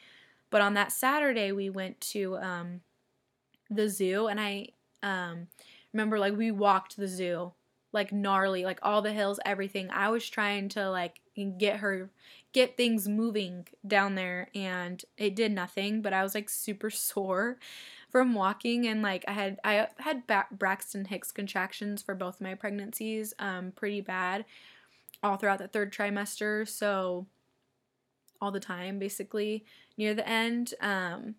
But 0.51 0.61
on 0.61 0.75
that 0.75 0.92
Saturday, 0.92 1.51
we 1.51 1.68
went 1.68 2.01
to 2.12 2.37
um, 2.37 2.81
the 3.68 3.88
zoo, 3.88 4.29
and 4.29 4.40
I 4.40 4.68
um, 5.03 5.49
remember 5.92 6.18
like 6.18 6.37
we 6.37 6.53
walked 6.53 6.97
the 6.97 7.09
zoo 7.09 7.53
like 7.94 8.12
gnarly, 8.12 8.64
like 8.64 8.81
all 8.83 9.01
the 9.01 9.12
hills, 9.12 9.38
everything. 9.47 9.88
I 9.90 10.11
was 10.11 10.29
trying 10.29 10.68
to 10.70 10.90
like 10.90 11.20
get 11.59 11.77
her, 11.77 12.11
get 12.53 12.77
things 12.77 13.09
moving 13.09 13.68
down 13.87 14.16
there, 14.16 14.49
and 14.55 15.03
it 15.16 15.37
did 15.37 15.53
nothing. 15.53 16.03
But 16.03 16.12
I 16.12 16.23
was 16.23 16.35
like 16.35 16.51
super 16.51 16.90
sore 16.90 17.59
from 18.14 18.33
walking, 18.33 18.87
and 18.87 19.03
like 19.03 19.24
I 19.27 19.33
had 19.33 19.59
I 19.64 19.88
had 19.98 20.24
back 20.29 20.48
Braxton 20.53 21.07
Hicks 21.07 21.33
contractions 21.33 22.00
for 22.00 22.14
both 22.14 22.40
my 22.40 22.55
pregnancies, 22.55 23.35
um, 23.40 23.72
pretty 23.74 24.00
bad, 24.00 24.44
all 25.24 25.37
throughout 25.37 25.59
the 25.59 25.66
third 25.66 25.92
trimester. 25.92 26.68
So 26.68 27.27
all 28.40 28.53
the 28.53 28.61
time, 28.61 29.00
basically 29.00 29.64
near 29.98 30.14
the 30.14 30.29
end. 30.29 30.74
Um, 30.81 31.35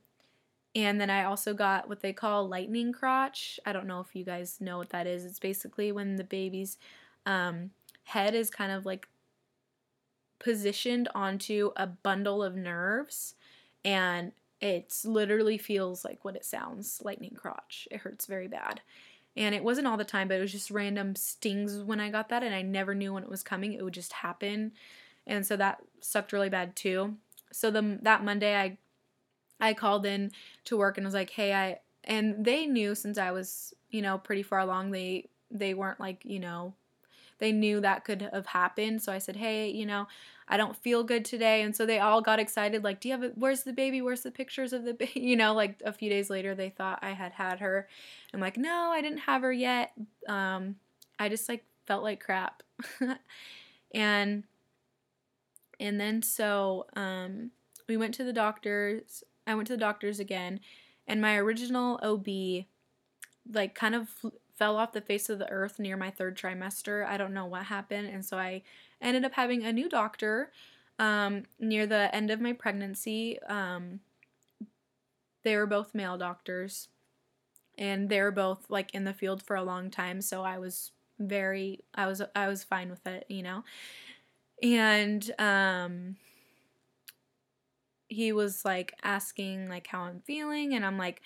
and 0.76 1.00
then 1.00 1.10
I 1.10 1.24
also 1.24 1.54
got 1.54 1.88
what 1.88 2.02
they 2.02 2.12
call 2.12 2.50
lightning 2.50 2.92
crotch. 2.92 3.58
I 3.66 3.72
don't 3.72 3.88
know 3.88 4.02
if 4.02 4.14
you 4.14 4.26
guys 4.26 4.60
know 4.60 4.78
what 4.78 4.90
that 4.90 5.08
is. 5.08 5.24
It's 5.24 5.40
basically 5.40 5.94
when 5.94 6.18
the 6.18 6.26
baby's 6.26 6.78
um, 7.26 7.70
head 8.04 8.36
is 8.36 8.50
kind 8.50 8.74
of 8.74 8.86
like 8.86 9.08
positioned 10.40 11.08
onto 11.16 11.72
a 11.78 11.88
bundle 11.88 12.44
of 12.44 12.58
nerves 12.58 13.36
and 13.86 14.34
it 14.62 15.02
literally 15.06 15.58
feels 15.58 16.06
like 16.06 16.24
what 16.26 16.36
it 16.36 16.46
sounds 16.46 17.02
lightning 17.04 17.36
crotch. 17.36 17.88
It 17.92 18.02
hurts 18.02 18.26
very 18.26 18.48
bad. 18.48 18.82
And 19.38 19.54
it 19.54 19.64
wasn't 19.64 19.88
all 19.88 19.98
the 19.98 20.06
time, 20.06 20.30
but 20.30 20.38
it 20.38 20.42
was 20.42 20.52
just 20.52 20.72
random 20.72 21.16
stings 21.16 21.80
when 21.80 22.00
I 22.00 22.10
got 22.10 22.30
that, 22.30 22.44
and 22.44 22.56
I 22.56 22.62
never 22.62 22.96
knew 22.96 23.14
when 23.14 23.24
it 23.24 23.30
was 23.30 23.44
coming. 23.44 23.74
It 23.74 23.84
would 23.84 23.94
just 23.94 24.14
happen. 24.14 24.72
And 25.28 25.46
so 25.46 25.58
that 25.58 25.82
sucked 26.02 26.32
really 26.34 26.50
bad 26.50 26.76
too 26.76 27.18
so 27.52 27.72
the 27.72 28.00
that 28.02 28.24
Monday 28.24 28.56
I 28.56 28.78
I 29.60 29.74
called 29.74 30.06
in 30.06 30.32
to 30.66 30.78
work 30.78 30.98
and 30.98 31.06
was 31.06 31.14
like, 31.14 31.30
"Hey, 31.32 31.54
I 31.54 31.80
and 32.04 32.44
they 32.46 32.66
knew 32.68 32.96
since 32.96 33.18
I 33.18 33.32
was, 33.32 33.74
you 33.90 34.02
know, 34.02 34.18
pretty 34.18 34.44
far 34.44 34.60
along, 34.60 34.92
they 34.92 35.30
they 35.52 35.74
weren't 35.74 36.00
like, 36.00 36.26
you 36.26 36.40
know, 36.40 36.74
they 37.40 37.52
knew 37.52 37.82
that 37.82 38.06
could 38.06 38.22
have 38.34 38.48
happened. 38.48 39.02
So 39.02 39.12
I 39.12 39.18
said, 39.18 39.36
"Hey, 39.36 39.70
you 39.70 39.86
know, 39.86 40.08
I 40.48 40.58
don't 40.58 40.76
feel 40.76 41.04
good 41.04 41.26
today." 41.26 41.62
And 41.62 41.76
so 41.76 41.86
they 41.86 42.00
all 42.00 42.22
got 42.22 42.40
excited 42.40 42.84
like, 42.84 43.00
"Do 43.00 43.10
you 43.10 43.14
have 43.14 43.24
a, 43.24 43.28
where's 43.36 43.64
the 43.64 43.74
baby? 43.74 44.02
Where's 44.02 44.22
the 44.22 44.32
pictures 44.32 44.74
of 44.74 44.84
the 44.84 44.94
baby?" 44.94 45.12
You 45.22 45.36
know, 45.36 45.54
like 45.54 45.82
a 45.86 45.94
few 45.94 46.10
days 46.10 46.30
later 46.30 46.56
they 46.56 46.70
thought 46.70 47.00
I 47.02 47.12
had 47.12 47.34
had 47.34 47.60
her. 47.60 47.88
I'm 48.34 48.40
like, 48.40 48.58
"No, 48.58 48.92
I 48.92 49.02
didn't 49.02 49.20
have 49.20 49.42
her 49.42 49.54
yet. 49.54 49.92
Um 50.28 50.76
I 51.20 51.30
just 51.30 51.50
like 51.50 51.66
felt 51.88 52.04
like 52.04 52.24
crap." 52.24 52.64
and 53.94 54.44
and 55.80 56.00
then 56.00 56.22
so 56.22 56.86
um, 56.96 57.52
we 57.88 57.98
went 57.98 58.14
to 58.16 58.24
the 58.24 58.34
doctors. 58.34 59.24
I 59.48 59.56
went 59.56 59.68
to 59.68 59.74
the 59.74 59.80
doctors 59.80 60.20
again, 60.20 60.60
and 61.08 61.22
my 61.22 61.36
original 61.38 62.00
OB 62.02 62.66
like 63.54 63.76
kind 63.76 63.94
of 63.96 64.10
fell 64.56 64.78
off 64.78 64.94
the 64.94 65.02
face 65.02 65.30
of 65.30 65.40
the 65.40 65.50
earth 65.50 65.80
near 65.80 65.98
my 65.98 66.10
third 66.12 66.38
trimester. 66.38 67.06
I 67.06 67.18
don't 67.18 67.34
know 67.34 67.46
what 67.46 67.64
happened, 67.66 68.08
and 68.08 68.24
so 68.24 68.38
I 68.38 68.64
ended 69.02 69.26
up 69.26 69.34
having 69.34 69.64
a 69.64 69.74
new 69.74 69.90
doctor 69.90 70.52
um, 71.00 71.44
near 71.60 71.86
the 71.86 72.14
end 72.16 72.32
of 72.32 72.42
my 72.42 72.54
pregnancy. 72.54 73.40
Um, 73.44 74.00
they 75.44 75.56
were 75.56 75.68
both 75.68 75.94
male 75.94 76.18
doctors, 76.18 76.88
and 77.78 78.10
they 78.10 78.22
were 78.22 78.32
both 78.32 78.70
like 78.70 78.94
in 78.94 79.04
the 79.04 79.14
field 79.14 79.44
for 79.44 79.56
a 79.56 79.64
long 79.64 79.90
time. 79.92 80.22
So 80.22 80.44
I 80.44 80.58
was 80.58 80.92
very, 81.20 81.84
I 81.94 82.08
was, 82.08 82.22
I 82.36 82.48
was 82.48 82.64
fine 82.64 82.90
with 82.90 83.06
it, 83.08 83.26
you 83.30 83.44
know 83.44 83.64
and 84.64 85.32
um 85.40 86.16
he 88.08 88.32
was 88.32 88.64
like 88.64 88.94
asking 89.04 89.68
like 89.68 89.88
how 89.88 90.02
I'm 90.02 90.22
feeling 90.22 90.74
and 90.76 90.86
I'm 90.86 90.98
like 90.98 91.22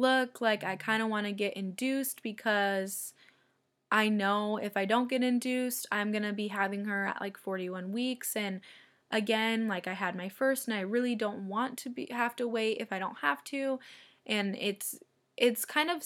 look 0.00 0.40
like 0.40 0.64
I 0.64 0.76
kind 0.76 1.02
of 1.02 1.08
want 1.08 1.26
to 1.26 1.32
get 1.32 1.54
induced 1.54 2.22
because 2.22 3.12
I 3.90 4.08
know 4.08 4.56
if 4.56 4.76
I 4.76 4.84
don't 4.84 5.10
get 5.10 5.22
induced 5.22 5.86
I'm 5.92 6.10
going 6.12 6.22
to 6.22 6.32
be 6.32 6.48
having 6.48 6.86
her 6.86 7.06
at 7.06 7.20
like 7.20 7.38
41 7.38 7.92
weeks 7.92 8.36
and 8.36 8.60
again 9.10 9.68
like 9.68 9.86
I 9.86 9.94
had 9.94 10.16
my 10.16 10.28
first 10.28 10.68
and 10.68 10.76
I 10.76 10.80
really 10.80 11.14
don't 11.14 11.48
want 11.48 11.76
to 11.78 11.90
be 11.90 12.08
have 12.10 12.36
to 12.36 12.48
wait 12.48 12.78
if 12.80 12.92
I 12.92 12.98
don't 12.98 13.18
have 13.18 13.42
to 13.44 13.80
and 14.26 14.56
it's 14.58 14.98
it's 15.36 15.64
kind 15.64 15.90
of 15.90 16.02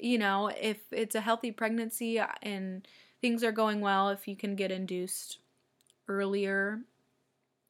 you 0.00 0.18
know 0.18 0.48
if 0.60 0.78
it's 0.90 1.14
a 1.14 1.20
healthy 1.20 1.50
pregnancy 1.50 2.20
and 2.42 2.86
things 3.20 3.44
are 3.44 3.52
going 3.52 3.80
well 3.80 4.08
if 4.08 4.26
you 4.26 4.36
can 4.36 4.56
get 4.56 4.70
induced 4.70 5.38
earlier, 6.08 6.80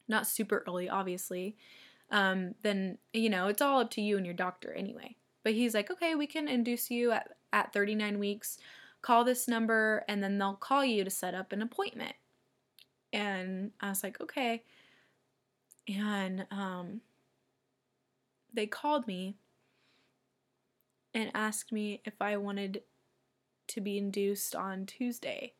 not 0.08 0.26
super 0.26 0.64
early, 0.66 0.88
obviously, 0.88 1.56
um, 2.10 2.54
then, 2.62 2.98
you 3.12 3.30
know, 3.30 3.48
it's 3.48 3.62
all 3.62 3.80
up 3.80 3.90
to 3.92 4.00
you 4.00 4.16
and 4.16 4.26
your 4.26 4.34
doctor 4.34 4.72
anyway. 4.72 5.16
But 5.46 5.54
he's 5.54 5.74
like, 5.74 5.92
okay, 5.92 6.16
we 6.16 6.26
can 6.26 6.48
induce 6.48 6.90
you 6.90 7.12
at, 7.12 7.36
at 7.52 7.72
39 7.72 8.18
weeks. 8.18 8.58
Call 9.00 9.22
this 9.22 9.46
number 9.46 10.04
and 10.08 10.20
then 10.20 10.38
they'll 10.38 10.54
call 10.54 10.84
you 10.84 11.04
to 11.04 11.08
set 11.10 11.36
up 11.36 11.52
an 11.52 11.62
appointment. 11.62 12.16
And 13.12 13.70
I 13.80 13.90
was 13.90 14.02
like, 14.02 14.20
okay. 14.20 14.64
And 15.86 16.46
um, 16.50 17.00
they 18.52 18.66
called 18.66 19.06
me 19.06 19.36
and 21.14 21.30
asked 21.32 21.70
me 21.70 22.02
if 22.04 22.14
I 22.20 22.36
wanted 22.38 22.82
to 23.68 23.80
be 23.80 23.98
induced 23.98 24.56
on 24.56 24.84
Tuesday, 24.84 25.52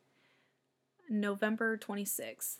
November 1.09 1.77
26th, 1.77 2.57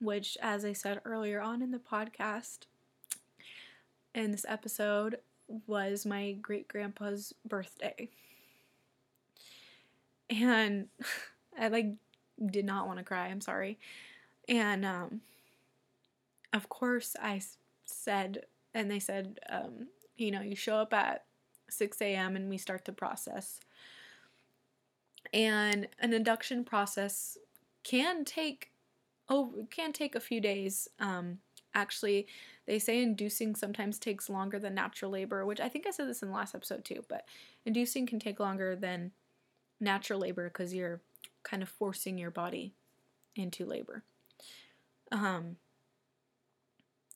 which, 0.00 0.36
as 0.42 0.64
I 0.64 0.72
said 0.72 1.00
earlier 1.04 1.40
on 1.40 1.62
in 1.62 1.70
the 1.70 1.78
podcast, 1.78 2.62
in 4.12 4.32
this 4.32 4.44
episode, 4.48 5.20
was 5.66 6.06
my 6.06 6.32
great 6.32 6.68
grandpa's 6.68 7.34
birthday. 7.44 8.08
And 10.30 10.88
I 11.58 11.68
like 11.68 11.94
did 12.44 12.64
not 12.64 12.86
want 12.86 12.98
to 12.98 13.04
cry, 13.04 13.26
I'm 13.28 13.40
sorry. 13.40 13.78
And 14.48 14.84
um 14.84 15.20
of 16.52 16.68
course 16.68 17.16
I 17.20 17.42
said 17.84 18.46
and 18.72 18.90
they 18.90 19.00
said 19.00 19.38
um 19.48 19.88
you 20.16 20.30
know, 20.30 20.42
you 20.42 20.54
show 20.54 20.76
up 20.76 20.92
at 20.92 21.24
6 21.70 22.00
a.m. 22.00 22.36
and 22.36 22.48
we 22.48 22.56
start 22.56 22.84
the 22.84 22.92
process. 22.92 23.58
And 25.32 25.88
an 25.98 26.12
induction 26.12 26.64
process 26.64 27.36
can 27.82 28.24
take 28.24 28.70
oh 29.28 29.66
can 29.70 29.92
take 29.92 30.14
a 30.14 30.20
few 30.20 30.40
days. 30.40 30.88
Um, 31.00 31.38
actually, 31.74 32.26
they 32.66 32.78
say 32.78 33.02
inducing 33.02 33.54
sometimes 33.54 33.98
takes 33.98 34.30
longer 34.30 34.58
than 34.58 34.74
natural 34.74 35.10
labor, 35.10 35.44
which 35.44 35.60
I 35.60 35.68
think 35.68 35.86
I 35.86 35.90
said 35.90 36.08
this 36.08 36.22
in 36.22 36.28
the 36.28 36.34
last 36.34 36.54
episode 36.54 36.84
too. 36.84 37.04
But 37.08 37.24
inducing 37.64 38.06
can 38.06 38.18
take 38.18 38.40
longer 38.40 38.76
than 38.76 39.12
natural 39.80 40.20
labor 40.20 40.48
because 40.48 40.74
you're 40.74 41.00
kind 41.42 41.62
of 41.62 41.68
forcing 41.68 42.18
your 42.18 42.30
body 42.30 42.74
into 43.36 43.66
labor. 43.66 44.02
Um, 45.12 45.56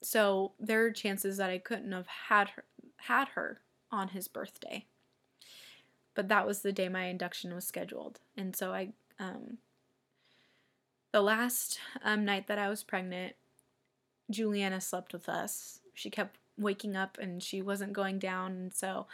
so 0.03 0.53
there 0.61 0.85
are 0.85 0.91
chances 0.91 1.37
that 1.39 1.51
I 1.51 1.59
couldn't 1.59 1.93
have 1.93 2.07
had 2.29 2.51
her, 2.51 2.65
had 2.99 3.29
her 3.29 3.61
on 3.91 4.09
his 4.09 4.29
birthday. 4.29 4.87
But 6.15 6.29
that 6.29 6.47
was 6.47 6.61
the 6.61 6.73
day 6.73 6.89
my 6.89 7.07
induction 7.07 7.55
was 7.55 7.67
scheduled. 7.67 8.21
And 8.37 8.55
so 8.55 8.73
I, 8.73 8.91
um, 9.19 9.59
the 11.13 11.23
last 11.23 11.79
um, 12.03 12.25
night 12.25 12.49
that 12.49 12.59
I 12.59 12.69
was 12.69 12.83
pregnant, 12.83 13.35
Juliana 14.31 14.81
slept 14.81 15.13
with 15.13 15.29
us. 15.29 15.81
She 15.95 16.11
kept 16.11 16.37
waking 16.57 16.97
up 16.97 17.19
and 17.21 17.43
she 17.43 17.63
wasn't 17.63 17.93
going 17.93 18.19
down. 18.19 18.53
And 18.53 18.75
so 18.75 19.07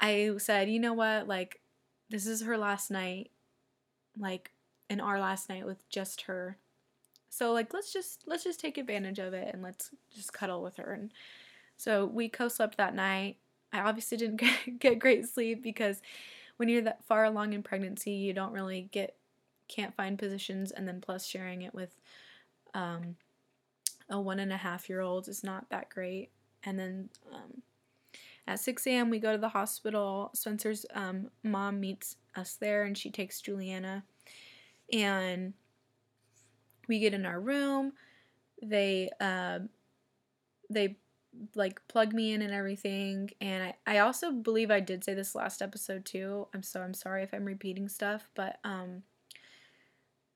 I 0.00 0.32
said, 0.38 0.70
you 0.70 0.80
know 0.80 0.92
what? 0.92 1.28
Like, 1.28 1.60
this 2.10 2.26
is 2.26 2.42
her 2.42 2.58
last 2.58 2.90
night. 2.90 3.30
Like, 4.18 4.50
in 4.90 5.00
our 5.00 5.18
last 5.18 5.48
night 5.48 5.66
with 5.66 5.88
just 5.88 6.22
her. 6.22 6.58
So 7.30 7.52
like 7.52 7.74
let's 7.74 7.92
just 7.92 8.22
let's 8.26 8.44
just 8.44 8.60
take 8.60 8.78
advantage 8.78 9.18
of 9.18 9.34
it 9.34 9.52
and 9.52 9.60
let's 9.60 9.90
just 10.14 10.32
cuddle 10.32 10.62
with 10.62 10.76
her 10.76 10.92
and 10.92 11.10
so 11.76 12.04
we 12.06 12.28
co-slept 12.28 12.76
that 12.76 12.94
night 12.94 13.38
I 13.74 13.80
obviously 13.80 14.16
didn't 14.16 14.40
get 14.78 15.00
great 15.00 15.26
sleep 15.28 15.60
because 15.60 16.00
when 16.56 16.68
you're 16.68 16.82
that 16.82 17.04
far 17.04 17.24
along 17.24 17.52
in 17.52 17.62
pregnancy, 17.62 18.12
you 18.12 18.32
don't 18.32 18.52
really 18.52 18.88
get 18.92 19.16
can't 19.66 19.94
find 19.94 20.18
positions, 20.18 20.70
and 20.70 20.86
then 20.86 21.00
plus 21.00 21.26
sharing 21.26 21.62
it 21.62 21.74
with 21.74 21.90
um, 22.74 23.16
a 24.14 24.20
one 24.20 24.38
and 24.38 24.52
a 24.52 24.56
half 24.56 24.88
year 24.88 25.00
old 25.00 25.28
is 25.28 25.42
not 25.42 25.68
that 25.70 25.90
great. 25.90 26.30
And 26.64 26.78
then 26.78 27.08
um, 27.32 27.62
at 28.46 28.60
6 28.60 28.86
a.m., 28.86 29.10
we 29.10 29.18
go 29.18 29.32
to 29.32 29.38
the 29.38 29.48
hospital. 29.48 30.30
Spencer's 30.34 30.86
um, 30.94 31.30
mom 31.42 31.80
meets 31.80 32.16
us 32.36 32.56
there, 32.60 32.84
and 32.84 32.96
she 32.96 33.10
takes 33.10 33.40
Juliana, 33.40 34.04
and 34.92 35.52
we 36.88 37.00
get 37.00 37.14
in 37.14 37.26
our 37.26 37.40
room. 37.40 37.92
They 38.62 39.10
uh, 39.20 39.60
they 40.70 40.96
like 41.54 41.86
plug 41.88 42.12
me 42.12 42.32
in 42.32 42.42
and 42.42 42.52
everything. 42.52 43.30
And 43.40 43.64
I, 43.64 43.74
I 43.86 43.98
also 43.98 44.30
believe 44.30 44.70
I 44.70 44.80
did 44.80 45.04
say 45.04 45.14
this 45.14 45.34
last 45.34 45.60
episode 45.60 46.04
too. 46.04 46.46
I'm 46.54 46.62
so 46.62 46.80
I'm 46.80 46.94
sorry 46.94 47.24
if 47.24 47.34
I'm 47.34 47.44
repeating 47.44 47.88
stuff, 47.88 48.30
but 48.34 48.58
um 48.64 49.02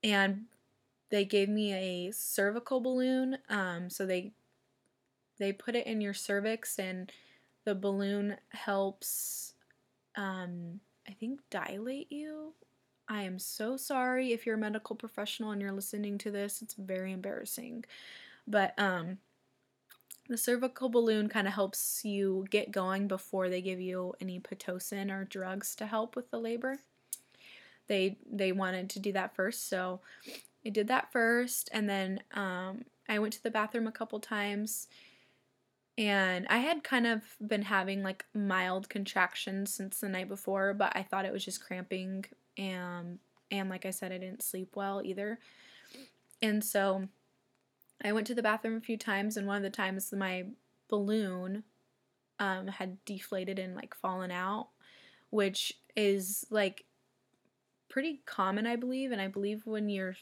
and 0.03 0.45
they 1.09 1.25
gave 1.25 1.49
me 1.49 1.73
a 1.73 2.11
cervical 2.11 2.79
balloon. 2.79 3.37
Um 3.49 3.89
so 3.89 4.05
they 4.05 4.31
they 5.39 5.53
put 5.53 5.75
it 5.75 5.87
in 5.87 6.01
your 6.01 6.13
cervix 6.13 6.77
and 6.79 7.11
the 7.65 7.75
balloon 7.75 8.37
helps 8.49 9.53
um 10.15 10.79
I 11.07 11.11
think 11.13 11.39
dilate 11.49 12.11
you. 12.11 12.53
I 13.07 13.23
am 13.23 13.39
so 13.39 13.75
sorry 13.77 14.33
if 14.33 14.45
you're 14.45 14.55
a 14.55 14.59
medical 14.59 14.95
professional 14.95 15.51
and 15.51 15.61
you're 15.61 15.71
listening 15.71 16.19
to 16.19 16.31
this. 16.31 16.61
It's 16.61 16.75
very 16.75 17.11
embarrassing. 17.11 17.85
But 18.47 18.73
um 18.77 19.17
the 20.29 20.37
cervical 20.37 20.89
balloon 20.89 21.27
kind 21.27 21.47
of 21.47 21.53
helps 21.53 22.05
you 22.05 22.45
get 22.51 22.71
going 22.71 23.07
before 23.07 23.49
they 23.49 23.61
give 23.61 23.81
you 23.81 24.13
any 24.21 24.39
pitocin 24.39 25.11
or 25.11 25.25
drugs 25.25 25.75
to 25.75 25.87
help 25.87 26.15
with 26.15 26.29
the 26.29 26.37
labor. 26.39 26.77
They 27.87 28.19
they 28.31 28.51
wanted 28.51 28.91
to 28.91 28.99
do 28.99 29.11
that 29.13 29.35
first, 29.35 29.67
so 29.67 30.01
I 30.65 30.69
did 30.69 30.87
that 30.87 31.11
first, 31.11 31.69
and 31.71 31.89
then 31.89 32.21
um, 32.33 32.83
I 33.07 33.19
went 33.19 33.33
to 33.33 33.43
the 33.43 33.51
bathroom 33.51 33.87
a 33.87 33.91
couple 33.91 34.19
times, 34.19 34.87
and 35.97 36.45
I 36.49 36.57
had 36.57 36.83
kind 36.83 37.07
of 37.07 37.21
been 37.45 37.63
having 37.63 38.03
like 38.03 38.25
mild 38.33 38.89
contractions 38.89 39.73
since 39.73 39.99
the 39.99 40.09
night 40.09 40.27
before, 40.27 40.73
but 40.73 40.95
I 40.95 41.03
thought 41.03 41.25
it 41.25 41.33
was 41.33 41.45
just 41.45 41.63
cramping, 41.63 42.25
and 42.57 43.19
and 43.51 43.69
like 43.69 43.85
I 43.85 43.91
said, 43.91 44.11
I 44.11 44.17
didn't 44.17 44.43
sleep 44.43 44.75
well 44.75 45.01
either, 45.03 45.39
and 46.41 46.63
so 46.63 47.07
I 48.03 48.11
went 48.11 48.27
to 48.27 48.35
the 48.35 48.43
bathroom 48.43 48.77
a 48.77 48.81
few 48.81 48.97
times, 48.97 49.37
and 49.37 49.47
one 49.47 49.57
of 49.57 49.63
the 49.63 49.69
times 49.69 50.11
my 50.11 50.45
balloon 50.89 51.63
um, 52.39 52.67
had 52.67 53.03
deflated 53.05 53.59
and 53.59 53.75
like 53.75 53.93
fallen 53.93 54.31
out, 54.31 54.69
which 55.29 55.73
is 55.95 56.45
like 56.49 56.85
pretty 57.89 58.21
common, 58.25 58.65
I 58.65 58.75
believe. 58.75 59.11
And 59.11 59.21
I 59.21 59.27
believe 59.27 59.65
when 59.65 59.89
you're 59.89 60.15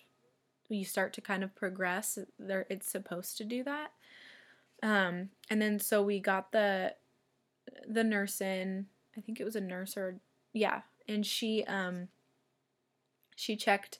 you 0.69 0.85
start 0.85 1.13
to 1.13 1.21
kind 1.21 1.43
of 1.43 1.55
progress, 1.55 2.17
there 2.39 2.65
it's 2.69 2.89
supposed 2.89 3.37
to 3.37 3.43
do 3.43 3.63
that. 3.63 3.91
Um, 4.83 5.29
and 5.49 5.61
then 5.61 5.79
so 5.79 6.01
we 6.01 6.19
got 6.19 6.51
the 6.51 6.93
the 7.87 8.03
nurse 8.03 8.41
in. 8.41 8.87
I 9.17 9.21
think 9.21 9.39
it 9.39 9.45
was 9.45 9.55
a 9.55 9.61
nurse 9.61 9.97
or 9.97 10.19
yeah, 10.53 10.81
and 11.07 11.25
she 11.25 11.63
um 11.65 12.09
she 13.35 13.55
checked 13.55 13.99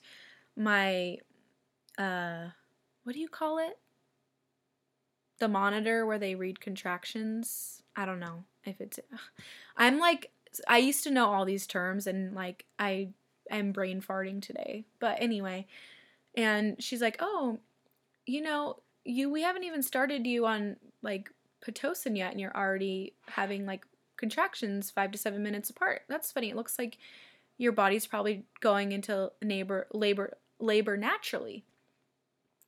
my 0.56 1.18
uh 1.96 2.48
what 3.04 3.14
do 3.14 3.20
you 3.20 3.28
call 3.28 3.58
it? 3.58 3.78
The 5.38 5.48
monitor 5.48 6.04
where 6.04 6.18
they 6.18 6.34
read 6.34 6.60
contractions. 6.60 7.82
I 7.96 8.04
don't 8.04 8.20
know 8.20 8.44
if 8.64 8.80
it's. 8.80 9.00
I'm 9.76 9.98
like, 9.98 10.30
I 10.68 10.78
used 10.78 11.04
to 11.04 11.10
know 11.10 11.26
all 11.26 11.44
these 11.44 11.66
terms 11.66 12.06
and 12.06 12.34
like 12.34 12.64
I 12.78 13.08
am 13.50 13.72
brain 13.72 14.00
farting 14.00 14.42
today. 14.42 14.84
But 15.00 15.16
anyway, 15.20 15.66
and 16.36 16.82
she's 16.82 17.00
like, 17.00 17.16
oh, 17.20 17.58
you 18.26 18.42
know, 18.42 18.76
you 19.04 19.30
we 19.30 19.42
haven't 19.42 19.64
even 19.64 19.82
started 19.82 20.26
you 20.26 20.46
on 20.46 20.76
like 21.02 21.30
pitocin 21.64 22.16
yet, 22.16 22.32
and 22.32 22.40
you're 22.40 22.56
already 22.56 23.14
having 23.26 23.66
like 23.66 23.84
contractions 24.16 24.90
five 24.90 25.10
to 25.12 25.18
seven 25.18 25.42
minutes 25.42 25.70
apart. 25.70 26.02
That's 26.08 26.32
funny. 26.32 26.50
It 26.50 26.56
looks 26.56 26.78
like 26.78 26.98
your 27.56 27.72
body's 27.72 28.06
probably 28.06 28.44
going 28.60 28.92
into 28.92 29.32
labor 29.42 29.86
labor 29.92 30.36
labor 30.60 30.96
naturally. 30.96 31.64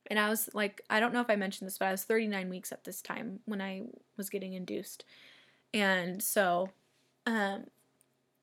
And 0.07 0.19
I 0.19 0.29
was 0.29 0.49
like, 0.53 0.81
I 0.89 0.99
don't 0.99 1.13
know 1.13 1.21
if 1.21 1.29
I 1.29 1.35
mentioned 1.35 1.67
this, 1.67 1.77
but 1.77 1.87
I 1.87 1.91
was 1.91 2.03
39 2.03 2.49
weeks 2.49 2.71
at 2.71 2.83
this 2.83 3.01
time 3.01 3.39
when 3.45 3.61
I 3.61 3.83
was 4.17 4.29
getting 4.29 4.53
induced. 4.53 5.05
And 5.73 6.21
so 6.21 6.69
um, 7.25 7.65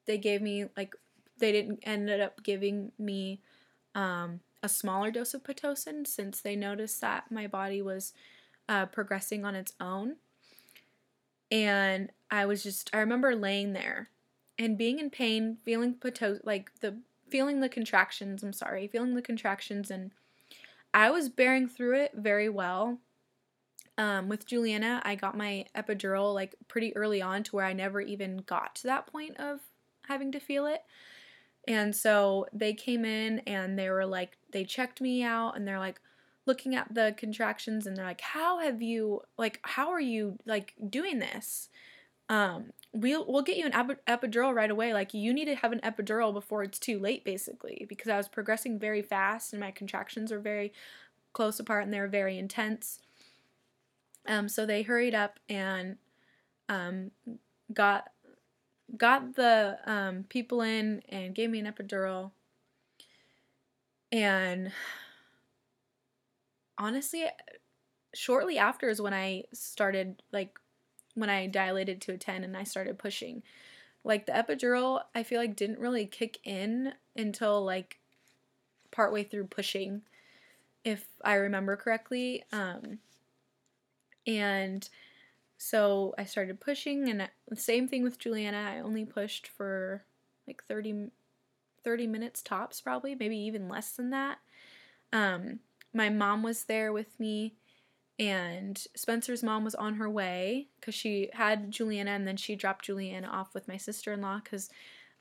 they 0.06 0.18
gave 0.18 0.40
me, 0.40 0.66
like, 0.76 0.94
they 1.38 1.52
didn't 1.52 1.80
ended 1.82 2.20
up 2.20 2.42
giving 2.42 2.92
me 2.98 3.42
um, 3.94 4.40
a 4.62 4.68
smaller 4.68 5.10
dose 5.10 5.34
of 5.34 5.42
Pitocin 5.42 6.06
since 6.06 6.40
they 6.40 6.56
noticed 6.56 7.00
that 7.00 7.30
my 7.30 7.46
body 7.46 7.80
was 7.80 8.12
uh, 8.68 8.86
progressing 8.86 9.44
on 9.44 9.54
its 9.54 9.72
own. 9.80 10.16
And 11.50 12.10
I 12.30 12.44
was 12.46 12.62
just, 12.62 12.90
I 12.92 12.98
remember 12.98 13.34
laying 13.34 13.72
there 13.72 14.10
and 14.58 14.76
being 14.76 14.98
in 14.98 15.10
pain, 15.10 15.58
feeling 15.64 15.94
Pitocin, 15.94 16.40
like 16.44 16.70
the, 16.80 16.98
feeling 17.30 17.60
the 17.60 17.68
contractions, 17.68 18.42
I'm 18.42 18.52
sorry, 18.52 18.86
feeling 18.88 19.14
the 19.14 19.22
contractions 19.22 19.90
and 19.90 20.10
I 20.92 21.10
was 21.10 21.28
bearing 21.28 21.68
through 21.68 22.00
it 22.00 22.12
very 22.14 22.48
well. 22.48 22.98
Um, 23.96 24.28
with 24.28 24.46
Juliana, 24.46 25.02
I 25.04 25.16
got 25.16 25.36
my 25.36 25.66
epidural 25.74 26.32
like 26.34 26.54
pretty 26.68 26.96
early 26.96 27.20
on 27.20 27.42
to 27.44 27.56
where 27.56 27.64
I 27.64 27.72
never 27.72 28.00
even 28.00 28.38
got 28.38 28.76
to 28.76 28.84
that 28.84 29.06
point 29.06 29.38
of 29.38 29.60
having 30.06 30.30
to 30.32 30.40
feel 30.40 30.66
it. 30.66 30.82
And 31.68 31.94
so 31.94 32.46
they 32.52 32.72
came 32.72 33.04
in 33.04 33.40
and 33.40 33.78
they 33.78 33.90
were 33.90 34.06
like, 34.06 34.38
they 34.52 34.64
checked 34.64 35.00
me 35.00 35.22
out 35.22 35.52
and 35.56 35.68
they're 35.68 35.78
like 35.78 36.00
looking 36.46 36.74
at 36.74 36.92
the 36.92 37.14
contractions 37.16 37.86
and 37.86 37.96
they're 37.96 38.04
like, 38.04 38.22
how 38.22 38.58
have 38.58 38.82
you, 38.82 39.20
like, 39.36 39.60
how 39.62 39.90
are 39.90 40.00
you 40.00 40.38
like 40.46 40.74
doing 40.90 41.20
this? 41.20 41.68
um, 42.28 42.72
we'll 42.92 43.24
we'll 43.26 43.42
get 43.42 43.56
you 43.56 43.66
an 43.66 43.96
epidural 44.06 44.54
right 44.54 44.70
away. 44.70 44.92
Like 44.92 45.14
you 45.14 45.32
need 45.32 45.46
to 45.46 45.54
have 45.56 45.72
an 45.72 45.80
epidural 45.80 46.32
before 46.32 46.62
it's 46.62 46.78
too 46.78 46.98
late, 46.98 47.24
basically, 47.24 47.86
because 47.88 48.08
I 48.08 48.16
was 48.16 48.28
progressing 48.28 48.78
very 48.78 49.02
fast 49.02 49.52
and 49.52 49.60
my 49.60 49.70
contractions 49.70 50.30
were 50.30 50.38
very 50.38 50.72
close 51.32 51.58
apart 51.58 51.84
and 51.84 51.92
they 51.92 52.00
were 52.00 52.08
very 52.08 52.38
intense. 52.38 53.00
Um, 54.26 54.48
so 54.48 54.66
they 54.66 54.82
hurried 54.82 55.14
up 55.14 55.38
and 55.48 55.96
um, 56.68 57.12
got 57.72 58.10
got 58.96 59.34
the 59.34 59.78
um, 59.86 60.24
people 60.28 60.62
in 60.62 61.02
and 61.08 61.34
gave 61.34 61.50
me 61.50 61.60
an 61.60 61.66
epidural. 61.72 62.30
And 64.10 64.72
honestly, 66.78 67.26
shortly 68.14 68.58
after 68.58 68.88
is 68.88 69.00
when 69.00 69.12
I 69.14 69.44
started 69.52 70.22
like 70.32 70.58
when 71.14 71.30
I 71.30 71.46
dilated 71.46 72.00
to 72.02 72.12
a 72.12 72.18
10 72.18 72.44
and 72.44 72.56
I 72.56 72.64
started 72.64 72.98
pushing. 72.98 73.42
Like 74.04 74.26
the 74.26 74.32
epidural, 74.32 75.02
I 75.14 75.22
feel 75.24 75.40
like 75.40 75.56
didn't 75.56 75.80
really 75.80 76.06
kick 76.06 76.38
in 76.44 76.92
until 77.16 77.64
like 77.64 77.98
partway 78.90 79.24
through 79.24 79.48
pushing, 79.48 80.02
if 80.84 81.06
I 81.22 81.34
remember 81.34 81.76
correctly. 81.76 82.44
Um, 82.52 83.00
and 84.26 84.88
so 85.58 86.14
I 86.16 86.24
started 86.24 86.60
pushing, 86.60 87.08
and 87.08 87.28
the 87.48 87.56
same 87.56 87.88
thing 87.88 88.02
with 88.02 88.18
Juliana. 88.18 88.74
I 88.76 88.80
only 88.80 89.04
pushed 89.04 89.46
for 89.46 90.04
like 90.46 90.64
30, 90.64 91.10
30 91.84 92.06
minutes 92.06 92.42
tops, 92.42 92.80
probably, 92.80 93.14
maybe 93.14 93.36
even 93.36 93.68
less 93.68 93.90
than 93.90 94.10
that. 94.10 94.38
Um, 95.12 95.60
my 95.92 96.08
mom 96.08 96.42
was 96.42 96.64
there 96.64 96.92
with 96.92 97.18
me 97.18 97.54
and 98.18 98.84
Spencer's 98.96 99.42
mom 99.42 99.64
was 99.64 99.74
on 99.76 99.94
her 99.94 100.10
way 100.10 100.68
because 100.80 100.94
she 100.94 101.30
had 101.34 101.70
Juliana 101.70 102.10
and 102.10 102.26
then 102.26 102.36
she 102.36 102.56
dropped 102.56 102.86
Juliana 102.86 103.28
off 103.28 103.54
with 103.54 103.68
my 103.68 103.76
sister 103.76 104.12
in 104.12 104.20
law 104.20 104.40
because 104.42 104.70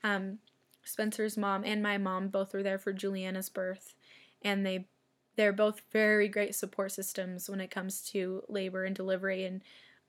um, 0.04 0.40
Spencer's 0.84 1.38
mom 1.38 1.64
and 1.64 1.84
my 1.84 1.98
mom 1.98 2.30
both 2.30 2.54
were 2.54 2.64
there 2.64 2.80
for 2.80 2.94
Juliana's 2.94 3.50
birth, 3.50 3.94
and 4.42 4.66
they 4.66 4.88
they're 5.36 5.54
both 5.54 5.82
very 5.92 6.28
great 6.28 6.56
support 6.56 6.92
systems 6.92 7.48
when 7.48 7.62
it 7.62 7.70
comes 7.70 8.02
to 8.02 8.42
labor 8.50 8.86
and 8.86 8.96
delivery 8.96 9.46
and 9.46 9.62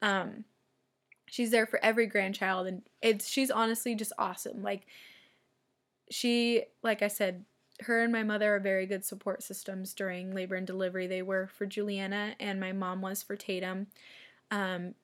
um, 0.02 0.44
she's 1.26 1.50
there 1.50 1.66
for 1.66 1.82
every 1.84 2.06
grandchild 2.06 2.66
and 2.66 2.82
it's 3.02 3.28
she's 3.28 3.50
honestly 3.50 3.94
just 3.94 4.12
awesome 4.18 4.62
like 4.62 4.87
she 6.11 6.62
like 6.82 7.02
i 7.02 7.08
said 7.08 7.44
her 7.80 8.02
and 8.02 8.12
my 8.12 8.22
mother 8.22 8.54
are 8.56 8.61
very 8.61 8.87
good 8.87 9.04
support 9.04 9.42
systems 9.42 9.94
during 9.94 10.34
labor 10.34 10.56
and 10.56 10.66
delivery. 10.66 11.06
They 11.06 11.22
were 11.22 11.46
for 11.46 11.66
Juliana, 11.66 12.34
and 12.40 12.58
my 12.58 12.72
mom 12.72 13.00
was 13.00 13.22
for 13.22 13.37
Tatum. 13.37 13.87
Um, 14.50 14.94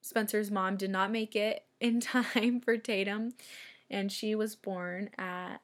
Spencer's 0.00 0.50
mom 0.50 0.76
did 0.76 0.90
not 0.90 1.10
make 1.10 1.36
it 1.36 1.64
in 1.80 2.00
time 2.00 2.60
for 2.60 2.76
Tatum, 2.76 3.34
and 3.90 4.10
she 4.10 4.34
was 4.34 4.56
born 4.56 5.10
at 5.18 5.60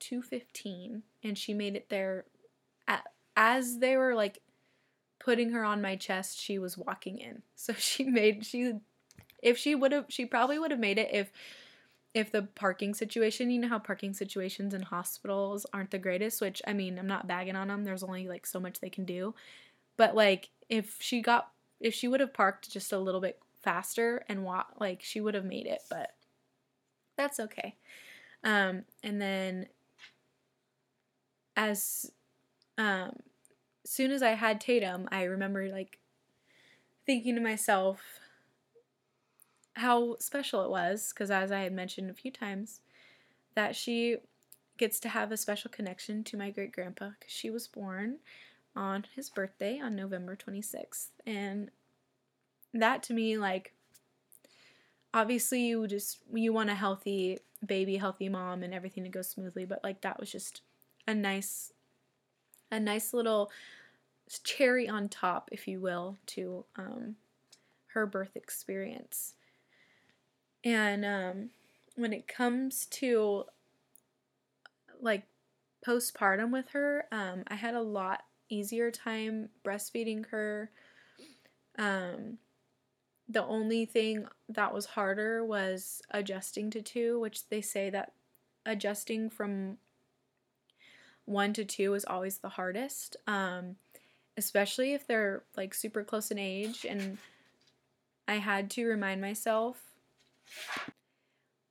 2:15, 0.00 1.02
and 1.22 1.36
she 1.36 1.54
made 1.54 1.76
it 1.76 1.88
there 1.88 2.24
at 2.86 3.04
as 3.36 3.78
they 3.78 3.96
were 3.96 4.14
like 4.14 4.40
putting 5.24 5.50
her 5.50 5.64
on 5.64 5.80
my 5.80 5.96
chest. 5.96 6.38
She 6.38 6.58
was 6.58 6.76
walking 6.76 7.18
in, 7.18 7.42
so 7.54 7.72
she 7.78 8.04
made 8.04 8.44
she 8.44 8.74
if 9.42 9.58
she 9.58 9.74
would 9.74 9.92
have 9.92 10.06
she 10.08 10.26
probably 10.26 10.58
would 10.58 10.70
have 10.70 10.80
made 10.80 10.98
it 10.98 11.10
if 11.12 11.32
if 12.14 12.30
the 12.30 12.42
parking 12.42 12.92
situation, 12.92 13.50
you 13.50 13.58
know 13.58 13.68
how 13.68 13.78
parking 13.78 14.12
situations 14.12 14.74
in 14.74 14.82
hospitals 14.82 15.64
aren't 15.72 15.90
the 15.90 15.98
greatest, 15.98 16.42
which 16.42 16.60
I 16.66 16.74
mean, 16.74 16.98
I'm 16.98 17.06
not 17.06 17.26
bagging 17.26 17.56
on 17.56 17.68
them. 17.68 17.84
There's 17.84 18.02
only 18.02 18.28
like 18.28 18.44
so 18.44 18.60
much 18.60 18.80
they 18.80 18.90
can 18.90 19.04
do. 19.06 19.34
But 19.96 20.14
like 20.14 20.50
if 20.68 20.96
she 21.00 21.22
got 21.22 21.50
if 21.80 21.94
she 21.94 22.08
would 22.08 22.20
have 22.20 22.34
parked 22.34 22.70
just 22.70 22.92
a 22.92 22.98
little 22.98 23.20
bit 23.20 23.38
faster 23.62 24.24
and 24.28 24.44
walk 24.44 24.74
like 24.78 25.02
she 25.02 25.20
would 25.20 25.34
have 25.34 25.44
made 25.44 25.66
it, 25.66 25.80
but 25.88 26.10
that's 27.16 27.40
okay. 27.40 27.76
Um 28.44 28.84
and 29.02 29.20
then 29.20 29.66
as 31.56 32.10
um 32.78 33.16
soon 33.92 34.10
as 34.10 34.22
I 34.22 34.30
had 34.30 34.58
Tatum, 34.58 35.06
I 35.12 35.24
remember 35.24 35.68
like 35.68 35.98
thinking 37.04 37.34
to 37.34 37.42
myself, 37.42 38.00
how 39.74 40.16
special 40.18 40.64
it 40.64 40.70
was 40.70 41.12
because 41.12 41.30
as 41.30 41.52
I 41.52 41.60
had 41.60 41.72
mentioned 41.72 42.10
a 42.10 42.14
few 42.14 42.30
times 42.30 42.80
that 43.54 43.76
she 43.76 44.16
gets 44.78 44.98
to 45.00 45.08
have 45.10 45.30
a 45.30 45.36
special 45.36 45.70
connection 45.70 46.24
to 46.24 46.36
my 46.36 46.50
great 46.50 46.72
grandpa 46.72 47.10
because 47.18 47.32
she 47.32 47.50
was 47.50 47.68
born 47.68 48.18
on 48.76 49.04
his 49.14 49.30
birthday 49.30 49.78
on 49.78 49.96
November 49.96 50.36
26th 50.36 51.08
and 51.26 51.70
that 52.74 53.02
to 53.04 53.14
me 53.14 53.38
like 53.38 53.72
obviously 55.14 55.62
you 55.62 55.86
just 55.86 56.18
you 56.34 56.52
want 56.52 56.68
a 56.68 56.74
healthy 56.74 57.38
baby 57.64 57.96
healthy 57.96 58.28
mom 58.28 58.62
and 58.62 58.74
everything 58.74 59.04
to 59.04 59.10
go 59.10 59.22
smoothly 59.22 59.64
but 59.64 59.82
like 59.82 60.02
that 60.02 60.20
was 60.20 60.30
just 60.30 60.60
a 61.06 61.14
nice 61.14 61.72
a 62.70 62.78
nice 62.80 63.14
little 63.14 63.50
cherry 64.38 64.88
on 64.88 65.08
top 65.08 65.48
if 65.52 65.66
you 65.68 65.80
will 65.80 66.18
to 66.26 66.64
um, 66.76 67.16
her 67.88 68.06
birth 68.06 68.36
experience 68.36 69.34
and 70.64 71.04
um, 71.04 71.50
when 71.96 72.12
it 72.12 72.28
comes 72.28 72.86
to 72.86 73.44
like 75.00 75.24
postpartum 75.86 76.52
with 76.52 76.70
her, 76.70 77.06
um, 77.10 77.42
I 77.48 77.56
had 77.56 77.74
a 77.74 77.82
lot 77.82 78.22
easier 78.48 78.90
time 78.90 79.48
breastfeeding 79.64 80.26
her. 80.30 80.70
Um, 81.78 82.38
the 83.28 83.44
only 83.44 83.86
thing 83.86 84.26
that 84.48 84.74
was 84.74 84.86
harder 84.86 85.44
was 85.44 86.02
adjusting 86.10 86.70
to 86.70 86.82
two, 86.82 87.18
which 87.18 87.48
they 87.48 87.60
say 87.60 87.90
that 87.90 88.12
adjusting 88.64 89.30
from 89.30 89.78
one 91.24 91.52
to 91.54 91.64
two 91.64 91.94
is 91.94 92.04
always 92.04 92.38
the 92.38 92.50
hardest, 92.50 93.16
um, 93.26 93.76
especially 94.36 94.94
if 94.94 95.06
they're 95.06 95.42
like 95.56 95.74
super 95.74 96.02
close 96.02 96.30
in 96.30 96.38
age. 96.38 96.86
And 96.88 97.18
I 98.26 98.34
had 98.34 98.70
to 98.72 98.86
remind 98.86 99.20
myself 99.20 99.82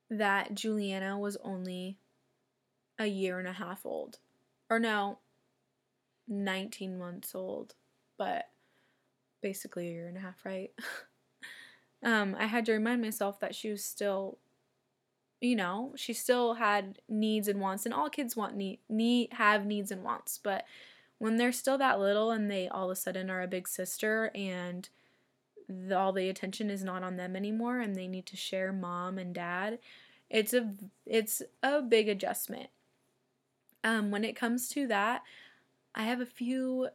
that 0.10 0.54
Juliana 0.54 1.18
was 1.18 1.38
only 1.44 1.98
a 3.00 3.08
year 3.08 3.40
and 3.40 3.48
a 3.48 3.54
half 3.54 3.86
old. 3.86 4.20
Or 4.70 4.80
no, 4.80 5.20
19 6.28 6.98
months 6.98 7.36
old, 7.36 7.76
but 8.18 8.50
basically 9.42 9.90
a 9.90 9.92
year 9.92 10.08
and 10.08 10.18
a 10.18 10.22
half, 10.22 10.46
right? 10.46 10.72
um, 12.04 12.36
I 12.40 12.46
had 12.46 12.66
to 12.68 12.74
remind 12.74 13.02
myself 13.02 13.40
that 13.40 13.56
she 13.56 13.70
was 13.70 13.84
still, 13.84 14.38
you 15.42 15.56
know, 15.56 15.94
she 15.96 16.14
still 16.14 16.54
had 16.54 17.00
needs 17.10 17.48
and 17.48 17.60
wants, 17.60 17.86
and 17.86 17.94
all 17.94 18.10
kids 18.10 18.36
want 18.36 18.56
need, 18.56 18.80
need 18.88 19.34
have 19.34 19.66
needs 19.66 19.92
and 19.92 20.04
wants, 20.04 20.40
but 20.42 20.66
when 21.22 21.38
they're 21.38 21.52
still 21.52 21.78
that 21.78 22.00
little 22.00 22.32
and 22.32 22.50
they 22.50 22.68
all 22.68 22.86
of 22.86 22.92
a 22.92 22.96
sudden 22.96 23.30
are 23.30 23.44
a 23.44 23.48
big 23.48 23.68
sister 23.68 24.32
and 24.34 24.90
the, 25.70 25.96
all 25.96 26.12
the 26.12 26.28
attention 26.28 26.72
is 26.72 26.84
not 26.84 27.04
on 27.04 27.16
them 27.16 27.36
anymore 27.36 27.80
and 27.80 27.96
they 27.96 28.08
need 28.08 28.26
to 28.26 28.36
share 28.36 28.74
mom 28.74 29.20
and 29.20 29.36
dad 29.36 29.78
it's 30.32 30.52
a 30.56 30.74
it's 31.06 31.44
a 31.62 31.82
big 31.82 32.10
adjustment. 32.10 32.70
Um, 33.84 34.10
when 34.10 34.24
it 34.24 34.36
comes 34.36 34.68
to 34.70 34.88
that 34.88 35.22
i 35.94 36.04
have 36.04 36.22
a 36.22 36.26
few 36.26 36.88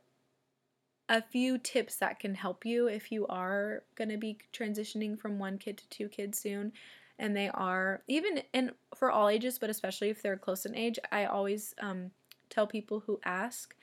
a 1.09 1.23
few 1.23 1.57
tips 1.59 1.95
that 1.97 2.19
can 2.19 2.35
help 2.35 2.67
you 2.67 2.89
if 2.89 3.13
you 3.13 3.29
are 3.29 3.85
going 3.95 4.11
to 4.11 4.17
be 4.17 4.39
transitioning 4.53 5.17
from 5.17 5.39
one 5.39 5.57
kid 5.57 5.79
to 5.79 5.89
two 5.89 6.09
kids 6.09 6.39
soon 6.39 6.73
and 7.21 7.37
they 7.37 7.49
are 7.51 8.03
even 8.09 8.43
and 8.53 8.73
for 8.97 9.13
all 9.13 9.29
ages 9.29 9.59
but 9.59 9.71
especially 9.71 10.11
if 10.11 10.21
they're 10.21 10.37
close 10.37 10.67
in 10.67 10.75
age 10.75 10.99
i 11.13 11.27
always 11.27 11.75
um, 11.81 12.11
tell 12.51 12.67
people 12.67 13.01
who 13.01 13.21
ask 13.25 13.75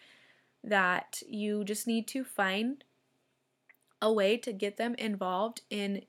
that 0.63 1.21
you 1.27 1.63
just 1.63 1.87
need 1.87 2.07
to 2.07 2.23
find 2.23 2.83
a 4.01 4.11
way 4.11 4.37
to 4.37 4.51
get 4.51 4.77
them 4.77 4.95
involved 4.95 5.61
in 5.69 6.03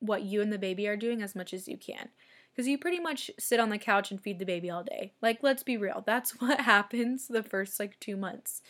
what 0.00 0.22
you 0.22 0.42
and 0.42 0.52
the 0.52 0.58
baby 0.58 0.86
are 0.88 0.96
doing 0.96 1.22
as 1.22 1.34
much 1.34 1.54
as 1.54 1.68
you 1.68 1.76
can. 1.76 2.08
Because 2.50 2.68
you 2.68 2.76
pretty 2.76 3.00
much 3.00 3.30
sit 3.38 3.60
on 3.60 3.70
the 3.70 3.78
couch 3.78 4.10
and 4.10 4.20
feed 4.20 4.38
the 4.38 4.44
baby 4.44 4.68
all 4.68 4.82
day. 4.82 5.12
Like, 5.22 5.38
let's 5.42 5.62
be 5.62 5.76
real. 5.76 6.02
That's 6.06 6.32
what 6.40 6.60
happens 6.60 7.28
the 7.28 7.42
first 7.42 7.78
like 7.80 7.98
two 8.00 8.16
months. 8.16 8.62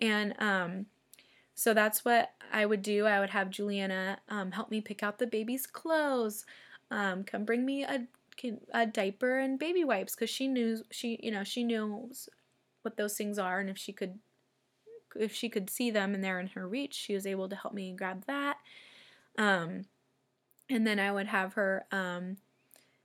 And 0.00 0.34
um, 0.38 0.86
so 1.54 1.74
that's 1.74 2.04
what 2.04 2.32
I 2.52 2.66
would 2.66 2.82
do. 2.82 3.06
I 3.06 3.20
would 3.20 3.30
have 3.30 3.50
Juliana 3.50 4.18
um, 4.28 4.52
help 4.52 4.70
me 4.70 4.80
pick 4.80 5.02
out 5.02 5.18
the 5.18 5.26
baby's 5.26 5.66
clothes, 5.66 6.44
um, 6.90 7.24
come 7.24 7.44
bring 7.44 7.64
me 7.64 7.84
a, 7.84 8.06
a 8.72 8.86
diaper 8.86 9.38
and 9.38 9.58
baby 9.58 9.84
wipes 9.84 10.14
because 10.14 10.30
she 10.30 10.48
knew 10.48 10.82
she 10.90 11.18
you 11.22 11.30
know 11.30 11.44
she 11.44 11.62
knows 11.62 12.28
what 12.82 12.96
those 12.96 13.16
things 13.16 13.38
are 13.38 13.60
and 13.60 13.70
if 13.70 13.78
she 13.78 13.92
could 13.92 14.18
if 15.18 15.34
she 15.34 15.48
could 15.48 15.70
see 15.70 15.90
them 15.90 16.14
and 16.14 16.22
they're 16.22 16.40
in 16.40 16.48
her 16.48 16.66
reach, 16.66 16.94
she 16.94 17.14
was 17.14 17.26
able 17.26 17.48
to 17.48 17.56
help 17.56 17.74
me 17.74 17.92
grab 17.92 18.24
that. 18.26 18.58
Um, 19.38 19.86
and 20.68 20.86
then 20.86 20.98
I 20.98 21.12
would 21.12 21.26
have 21.26 21.54
her, 21.54 21.84
um, 21.92 22.36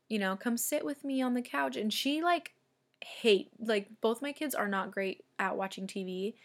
you 0.10 0.20
know, 0.20 0.36
come 0.36 0.58
sit 0.58 0.86
with 0.86 1.04
me 1.04 1.22
on 1.22 1.34
the 1.34 1.42
couch. 1.42 1.76
And 1.76 1.92
she 1.92 2.22
like 2.22 2.54
hate 3.04 3.50
like 3.60 3.88
both 4.02 4.22
my 4.22 4.32
kids 4.32 4.56
are 4.56 4.68
not 4.68 4.92
great 4.92 5.24
at 5.40 5.58
watching 5.58 5.88
TV, 5.88 6.36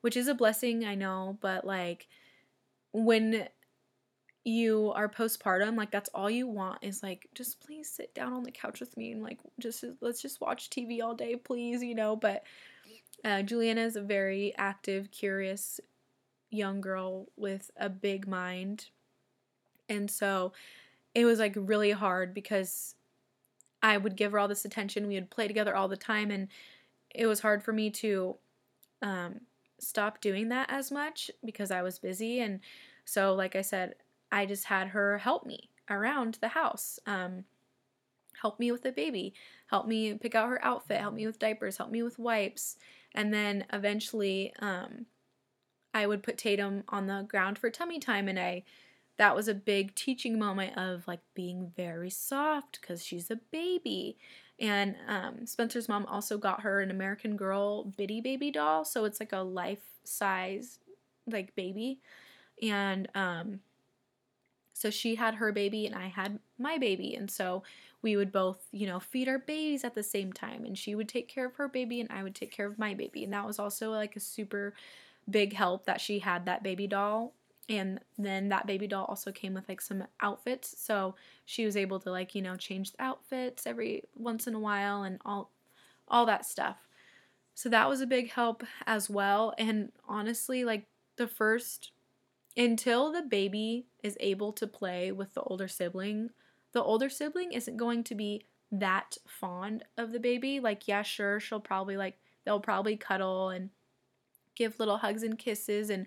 which 0.00 0.16
is 0.16 0.28
a 0.28 0.34
blessing, 0.34 0.84
I 0.84 0.94
know, 0.94 1.38
but 1.40 1.66
like 1.66 2.08
when 2.92 3.48
you 4.44 4.92
are 4.94 5.08
postpartum, 5.08 5.76
like 5.76 5.90
that's 5.90 6.08
all 6.14 6.30
you 6.30 6.46
want 6.46 6.78
is 6.82 7.02
like 7.02 7.28
just 7.34 7.60
please 7.60 7.90
sit 7.90 8.14
down 8.14 8.32
on 8.32 8.42
the 8.42 8.50
couch 8.50 8.80
with 8.80 8.96
me 8.96 9.12
and 9.12 9.22
like 9.22 9.38
just 9.58 9.84
let's 10.00 10.22
just 10.22 10.40
watch 10.40 10.70
TV 10.70 11.02
all 11.02 11.14
day, 11.14 11.36
please, 11.36 11.82
you 11.82 11.94
know. 11.94 12.16
But 12.16 12.44
uh, 13.24 13.42
Juliana 13.42 13.82
is 13.82 13.96
a 13.96 14.02
very 14.02 14.54
active, 14.56 15.10
curious 15.10 15.80
young 16.50 16.80
girl 16.80 17.26
with 17.36 17.70
a 17.76 17.88
big 17.88 18.26
mind, 18.26 18.86
and 19.88 20.10
so 20.10 20.52
it 21.14 21.24
was 21.24 21.38
like 21.38 21.54
really 21.56 21.90
hard 21.90 22.34
because 22.34 22.94
I 23.82 23.96
would 23.96 24.16
give 24.16 24.32
her 24.32 24.38
all 24.38 24.48
this 24.48 24.64
attention. 24.64 25.08
We 25.08 25.14
would 25.14 25.30
play 25.30 25.48
together 25.48 25.74
all 25.74 25.88
the 25.88 25.96
time, 25.96 26.30
and 26.30 26.48
it 27.14 27.26
was 27.26 27.40
hard 27.40 27.62
for 27.62 27.72
me 27.72 27.90
to 27.90 28.36
um, 29.02 29.40
stop 29.78 30.20
doing 30.20 30.48
that 30.48 30.70
as 30.70 30.90
much 30.90 31.30
because 31.44 31.70
I 31.70 31.82
was 31.82 31.98
busy. 31.98 32.40
And 32.40 32.60
so, 33.04 33.34
like 33.34 33.56
I 33.56 33.62
said, 33.62 33.94
I 34.30 34.46
just 34.46 34.64
had 34.64 34.88
her 34.88 35.18
help 35.18 35.46
me 35.46 35.70
around 35.88 36.38
the 36.40 36.48
house, 36.48 36.98
um, 37.06 37.44
help 38.42 38.58
me 38.58 38.72
with 38.72 38.82
the 38.82 38.92
baby, 38.92 39.34
help 39.68 39.86
me 39.86 40.14
pick 40.14 40.34
out 40.34 40.48
her 40.48 40.64
outfit, 40.64 41.00
help 41.00 41.14
me 41.14 41.26
with 41.26 41.38
diapers, 41.38 41.76
help 41.76 41.90
me 41.90 42.02
with 42.02 42.18
wipes. 42.18 42.76
And 43.14 43.32
then 43.32 43.64
eventually, 43.72 44.52
um, 44.60 45.06
I 45.94 46.06
would 46.06 46.22
put 46.22 46.38
Tatum 46.38 46.84
on 46.88 47.06
the 47.06 47.26
ground 47.28 47.58
for 47.58 47.70
tummy 47.70 47.98
time, 47.98 48.28
and 48.28 48.38
I 48.38 48.64
that 49.16 49.34
was 49.34 49.48
a 49.48 49.54
big 49.54 49.94
teaching 49.96 50.38
moment 50.38 50.78
of 50.78 51.08
like 51.08 51.20
being 51.34 51.72
very 51.76 52.10
soft 52.10 52.80
because 52.80 53.04
she's 53.04 53.30
a 53.30 53.40
baby. 53.50 54.16
And 54.60 54.96
um, 55.08 55.44
Spencer's 55.44 55.88
mom 55.88 56.06
also 56.06 56.38
got 56.38 56.60
her 56.60 56.80
an 56.80 56.90
American 56.90 57.36
Girl 57.36 57.84
Bitty 57.84 58.20
Baby 58.20 58.50
doll, 58.50 58.84
so 58.84 59.04
it's 59.04 59.18
like 59.18 59.32
a 59.32 59.38
life 59.38 59.82
size 60.04 60.78
like 61.26 61.54
baby. 61.54 62.00
And 62.62 63.08
um, 63.14 63.60
so 64.72 64.90
she 64.90 65.16
had 65.16 65.34
her 65.34 65.52
baby 65.52 65.86
and 65.86 65.94
I 65.94 66.06
had 66.06 66.38
my 66.58 66.78
baby. 66.78 67.14
And 67.14 67.30
so 67.30 67.62
we 68.02 68.16
would 68.16 68.30
both, 68.32 68.60
you 68.70 68.86
know, 68.86 69.00
feed 69.00 69.28
our 69.28 69.38
babies 69.38 69.84
at 69.84 69.94
the 69.94 70.02
same 70.02 70.32
time. 70.32 70.64
And 70.64 70.78
she 70.78 70.94
would 70.94 71.08
take 71.08 71.28
care 71.28 71.46
of 71.46 71.54
her 71.54 71.68
baby 71.68 72.00
and 72.00 72.10
I 72.10 72.22
would 72.22 72.34
take 72.34 72.52
care 72.52 72.66
of 72.66 72.78
my 72.78 72.94
baby. 72.94 73.24
And 73.24 73.32
that 73.32 73.46
was 73.46 73.58
also 73.58 73.90
like 73.90 74.16
a 74.16 74.20
super 74.20 74.74
big 75.28 75.52
help 75.52 75.86
that 75.86 76.00
she 76.00 76.20
had 76.20 76.46
that 76.46 76.62
baby 76.62 76.86
doll. 76.86 77.34
And 77.68 78.00
then 78.16 78.48
that 78.48 78.66
baby 78.66 78.86
doll 78.86 79.04
also 79.04 79.30
came 79.30 79.54
with 79.54 79.68
like 79.68 79.80
some 79.80 80.04
outfits. 80.20 80.74
So 80.78 81.16
she 81.44 81.66
was 81.66 81.76
able 81.76 82.00
to 82.00 82.10
like, 82.10 82.34
you 82.34 82.42
know, 82.42 82.56
change 82.56 82.92
the 82.92 83.02
outfits 83.02 83.66
every 83.66 84.04
once 84.14 84.46
in 84.46 84.54
a 84.54 84.60
while 84.60 85.02
and 85.02 85.20
all 85.24 85.50
all 86.06 86.24
that 86.24 86.46
stuff. 86.46 86.76
So 87.54 87.68
that 87.68 87.88
was 87.88 88.00
a 88.00 88.06
big 88.06 88.30
help 88.30 88.64
as 88.86 89.10
well. 89.10 89.52
And 89.58 89.92
honestly, 90.08 90.64
like 90.64 90.86
the 91.16 91.26
first 91.26 91.90
until 92.56 93.12
the 93.12 93.22
baby 93.22 93.86
is 94.02 94.16
able 94.20 94.52
to 94.54 94.66
play 94.66 95.12
with 95.12 95.34
the 95.34 95.42
older 95.42 95.68
sibling, 95.68 96.30
the 96.72 96.82
older 96.82 97.08
sibling 97.08 97.52
isn't 97.52 97.76
going 97.76 98.04
to 98.04 98.14
be 98.14 98.44
that 98.70 99.16
fond 99.26 99.84
of 99.96 100.12
the 100.12 100.20
baby. 100.20 100.60
Like, 100.60 100.86
yeah, 100.86 101.02
sure, 101.02 101.40
she'll 101.40 101.60
probably 101.60 101.96
like, 101.96 102.18
they'll 102.44 102.60
probably 102.60 102.96
cuddle 102.96 103.50
and 103.50 103.70
give 104.54 104.78
little 104.78 104.98
hugs 104.98 105.22
and 105.22 105.38
kisses 105.38 105.88
and 105.88 106.06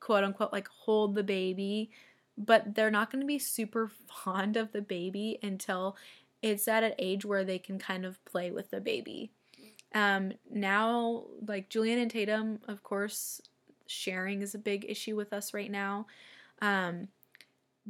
quote 0.00 0.24
unquote 0.24 0.52
like 0.52 0.68
hold 0.68 1.14
the 1.14 1.22
baby, 1.22 1.90
but 2.36 2.74
they're 2.74 2.90
not 2.90 3.10
going 3.10 3.20
to 3.20 3.26
be 3.26 3.38
super 3.38 3.90
fond 4.24 4.56
of 4.56 4.72
the 4.72 4.82
baby 4.82 5.38
until 5.42 5.96
it's 6.42 6.66
at 6.66 6.82
an 6.82 6.94
age 6.98 7.24
where 7.24 7.44
they 7.44 7.58
can 7.58 7.78
kind 7.78 8.04
of 8.04 8.22
play 8.24 8.50
with 8.50 8.70
the 8.70 8.80
baby. 8.80 9.30
Um, 9.94 10.32
now, 10.50 11.24
like 11.46 11.68
Juliana 11.68 12.02
and 12.02 12.10
Tatum, 12.10 12.58
of 12.66 12.82
course, 12.82 13.40
sharing 13.86 14.42
is 14.42 14.54
a 14.54 14.58
big 14.58 14.86
issue 14.88 15.14
with 15.14 15.32
us 15.32 15.54
right 15.54 15.70
now. 15.70 16.06
Um, 16.60 17.08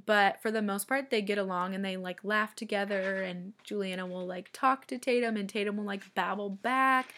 but 0.06 0.40
for 0.40 0.50
the 0.50 0.62
most 0.62 0.88
part, 0.88 1.10
they 1.10 1.22
get 1.22 1.38
along 1.38 1.74
and 1.74 1.84
they 1.84 1.96
like 1.96 2.24
laugh 2.24 2.54
together. 2.54 3.22
And 3.22 3.52
Juliana 3.62 4.06
will 4.06 4.26
like 4.26 4.50
talk 4.52 4.86
to 4.86 4.98
Tatum, 4.98 5.36
and 5.36 5.48
Tatum 5.48 5.76
will 5.76 5.84
like 5.84 6.14
babble 6.14 6.50
back. 6.50 7.14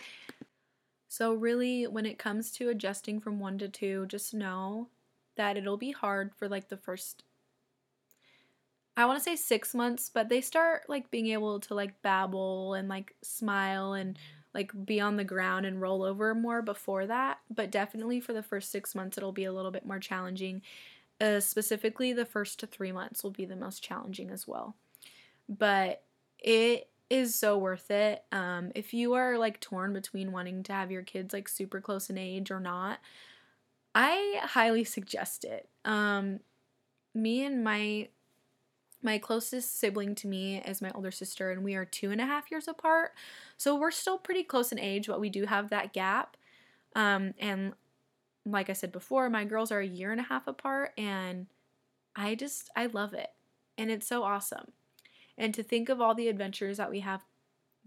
So, 1.08 1.32
really, 1.32 1.86
when 1.86 2.06
it 2.06 2.18
comes 2.18 2.50
to 2.52 2.70
adjusting 2.70 3.20
from 3.20 3.38
one 3.38 3.58
to 3.58 3.68
two, 3.68 4.06
just 4.06 4.34
know 4.34 4.88
that 5.36 5.56
it'll 5.56 5.76
be 5.76 5.92
hard 5.92 6.32
for 6.34 6.48
like 6.48 6.68
the 6.68 6.76
first, 6.76 7.22
I 8.96 9.06
want 9.06 9.18
to 9.18 9.24
say 9.24 9.36
six 9.36 9.74
months, 9.74 10.10
but 10.12 10.28
they 10.28 10.40
start 10.40 10.88
like 10.88 11.10
being 11.12 11.28
able 11.28 11.60
to 11.60 11.74
like 11.74 12.02
babble 12.02 12.74
and 12.74 12.88
like 12.88 13.14
smile 13.22 13.92
and 13.94 14.18
like 14.54 14.72
be 14.84 15.00
on 15.00 15.16
the 15.16 15.24
ground 15.24 15.66
and 15.66 15.80
roll 15.80 16.02
over 16.02 16.34
more 16.34 16.62
before 16.62 17.06
that. 17.06 17.38
But 17.48 17.70
definitely 17.70 18.20
for 18.20 18.32
the 18.32 18.42
first 18.42 18.70
six 18.72 18.94
months, 18.94 19.16
it'll 19.16 19.32
be 19.32 19.44
a 19.44 19.52
little 19.52 19.70
bit 19.72 19.86
more 19.86 19.98
challenging. 19.98 20.62
Uh, 21.20 21.40
specifically, 21.40 22.12
the 22.12 22.24
first 22.24 22.58
to 22.60 22.66
three 22.66 22.92
months 22.92 23.22
will 23.22 23.30
be 23.30 23.44
the 23.44 23.56
most 23.56 23.82
challenging 23.82 24.30
as 24.30 24.46
well. 24.46 24.76
But 25.48 26.02
it 26.38 26.88
is 27.10 27.34
so 27.34 27.56
worth 27.56 27.90
it. 27.90 28.24
Um, 28.32 28.72
if 28.74 28.92
you 28.92 29.14
are 29.14 29.38
like 29.38 29.60
torn 29.60 29.92
between 29.92 30.32
wanting 30.32 30.62
to 30.64 30.72
have 30.72 30.90
your 30.90 31.02
kids 31.02 31.32
like 31.32 31.48
super 31.48 31.80
close 31.80 32.10
in 32.10 32.18
age 32.18 32.50
or 32.50 32.60
not, 32.60 32.98
I 33.94 34.40
highly 34.42 34.84
suggest 34.84 35.44
it. 35.44 35.68
Um, 35.84 36.40
me 37.14 37.44
and 37.44 37.62
my 37.62 38.08
my 39.02 39.18
closest 39.18 39.78
sibling 39.78 40.14
to 40.14 40.26
me 40.26 40.62
is 40.62 40.80
my 40.80 40.90
older 40.94 41.10
sister, 41.10 41.50
and 41.50 41.62
we 41.62 41.74
are 41.74 41.84
two 41.84 42.10
and 42.10 42.22
a 42.22 42.26
half 42.26 42.50
years 42.50 42.66
apart. 42.66 43.12
So 43.58 43.76
we're 43.76 43.90
still 43.90 44.16
pretty 44.16 44.42
close 44.42 44.72
in 44.72 44.80
age, 44.80 45.06
but 45.06 45.20
we 45.20 45.28
do 45.28 45.44
have 45.44 45.68
that 45.68 45.92
gap. 45.92 46.38
Um, 46.96 47.34
and 47.38 47.74
like 48.46 48.68
I 48.68 48.74
said 48.74 48.92
before, 48.92 49.30
my 49.30 49.44
girls 49.44 49.72
are 49.72 49.80
a 49.80 49.86
year 49.86 50.12
and 50.12 50.20
a 50.20 50.24
half 50.24 50.46
apart, 50.46 50.92
and 50.98 51.46
I 52.14 52.34
just, 52.34 52.70
I 52.76 52.86
love 52.86 53.14
it. 53.14 53.30
And 53.78 53.90
it's 53.90 54.06
so 54.06 54.22
awesome. 54.22 54.72
And 55.36 55.52
to 55.54 55.62
think 55.62 55.88
of 55.88 56.00
all 56.00 56.14
the 56.14 56.28
adventures 56.28 56.76
that 56.76 56.90
we 56.90 57.00
have 57.00 57.24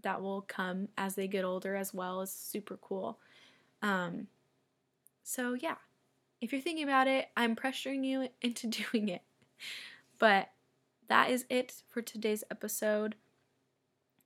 that 0.02 0.20
will 0.20 0.42
come 0.42 0.88
as 0.96 1.14
they 1.14 1.26
get 1.26 1.44
older 1.44 1.74
as 1.74 1.94
well 1.94 2.20
is 2.20 2.30
super 2.30 2.76
cool. 2.76 3.18
Um, 3.82 4.26
so, 5.22 5.54
yeah, 5.54 5.76
if 6.40 6.52
you're 6.52 6.60
thinking 6.60 6.84
about 6.84 7.08
it, 7.08 7.28
I'm 7.36 7.56
pressuring 7.56 8.04
you 8.04 8.28
into 8.42 8.66
doing 8.66 9.08
it. 9.08 9.22
But 10.18 10.50
that 11.08 11.30
is 11.30 11.44
it 11.48 11.82
for 11.88 12.02
today's 12.02 12.44
episode. 12.50 13.14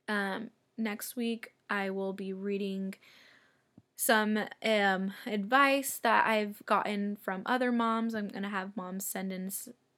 Um, 0.08 0.50
next 0.76 1.16
week, 1.16 1.52
I 1.70 1.90
will 1.90 2.12
be 2.12 2.32
reading 2.32 2.94
some 3.96 4.38
um, 4.64 5.12
advice 5.26 5.98
that 5.98 6.26
I've 6.26 6.64
gotten 6.66 7.16
from 7.16 7.42
other 7.46 7.70
moms. 7.70 8.14
I'm 8.14 8.28
gonna 8.28 8.48
have 8.48 8.76
moms 8.76 9.06
send 9.06 9.32
in 9.32 9.50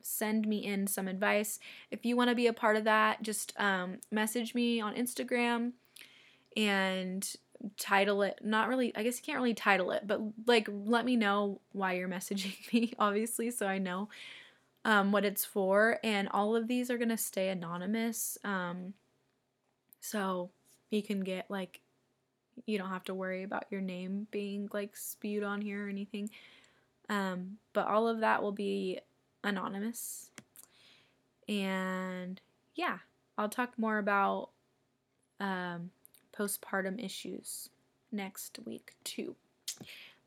send 0.03 0.47
me 0.47 0.59
in 0.65 0.87
some 0.87 1.09
advice. 1.09 1.59
If 1.91 2.05
you 2.05 2.17
want 2.17 2.31
to 2.31 2.37
be 2.37 2.47
a 2.47 2.53
part 2.53 2.77
of 2.77 2.85
that, 2.85 3.23
just 3.23 3.53
um, 3.59 3.99
message 4.11 4.55
me 4.55 4.81
on 4.81 4.95
Instagram 4.95 5.73
and 6.57 7.35
title 7.79 8.23
it. 8.23 8.41
Not 8.43 8.69
really. 8.69 8.95
I 8.95 9.03
guess 9.03 9.19
you 9.19 9.25
can't 9.25 9.39
really 9.39 9.55
title 9.55 9.91
it, 9.91 10.07
but 10.07 10.21
like 10.47 10.69
let 10.71 11.05
me 11.05 11.17
know 11.17 11.61
why 11.73 11.95
you're 11.95 12.09
messaging 12.17 12.73
me, 12.73 12.93
obviously, 12.99 13.51
so 13.51 13.67
I 13.67 13.79
know 13.79 14.09
um, 14.85 15.13
what 15.13 15.25
it's 15.25 15.45
for, 15.45 15.99
and 16.05 16.29
all 16.29 16.55
of 16.55 16.69
these 16.69 16.91
are 16.91 16.99
gonna 16.99 17.19
stay 17.19 17.49
anonymous. 17.49 18.39
Um, 18.45 18.95
so 20.01 20.51
you 20.91 21.03
can 21.03 21.21
get 21.21 21.51
like, 21.51 21.81
you 22.67 22.79
don't 22.79 22.91
have 22.91 23.05
to 23.05 23.15
worry 23.15 23.43
about 23.43 23.67
your 23.71 23.81
name 23.81 24.27
being 24.31 24.69
like 24.73 24.97
spewed 24.97 25.43
on 25.43 25.61
here 25.61 25.87
or 25.87 25.89
anything. 25.89 26.31
Um, 27.09 27.59
but 27.73 27.87
all 27.87 28.09
of 28.09 28.21
that 28.21 28.43
will 28.43 28.53
be 28.53 29.01
anonymous. 29.43 30.31
And 31.49 32.41
yeah, 32.75 32.99
I'll 33.37 33.49
talk 33.49 33.79
more 33.79 33.99
about 33.99 34.51
um, 35.41 35.91
postpartum 36.37 37.05
issues 37.05 37.69
next 38.11 38.59
week 38.65 38.95
too. 39.05 39.35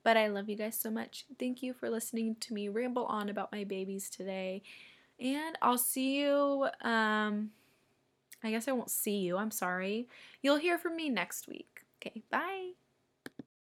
But 0.03 0.17
I 0.17 0.27
love 0.27 0.47
you 0.47 0.55
guys 0.55 0.77
so 0.77 0.89
much. 0.89 1.25
Thank 1.39 1.61
you 1.61 1.73
for 1.73 1.89
listening 1.89 2.35
to 2.41 2.53
me 2.53 2.69
ramble 2.69 3.05
on 3.05 3.29
about 3.29 3.51
my 3.51 3.63
babies 3.63 4.09
today. 4.09 4.61
And 5.19 5.57
I'll 5.61 5.77
see 5.77 6.21
you. 6.21 6.67
Um, 6.81 7.51
I 8.43 8.51
guess 8.51 8.67
I 8.67 8.71
won't 8.71 8.91
see 8.91 9.17
you. 9.17 9.37
I'm 9.37 9.51
sorry. 9.51 10.07
You'll 10.41 10.57
hear 10.57 10.77
from 10.77 10.95
me 10.95 11.09
next 11.09 11.47
week. 11.47 11.76
Okay, 11.97 12.23
bye. 12.31 12.71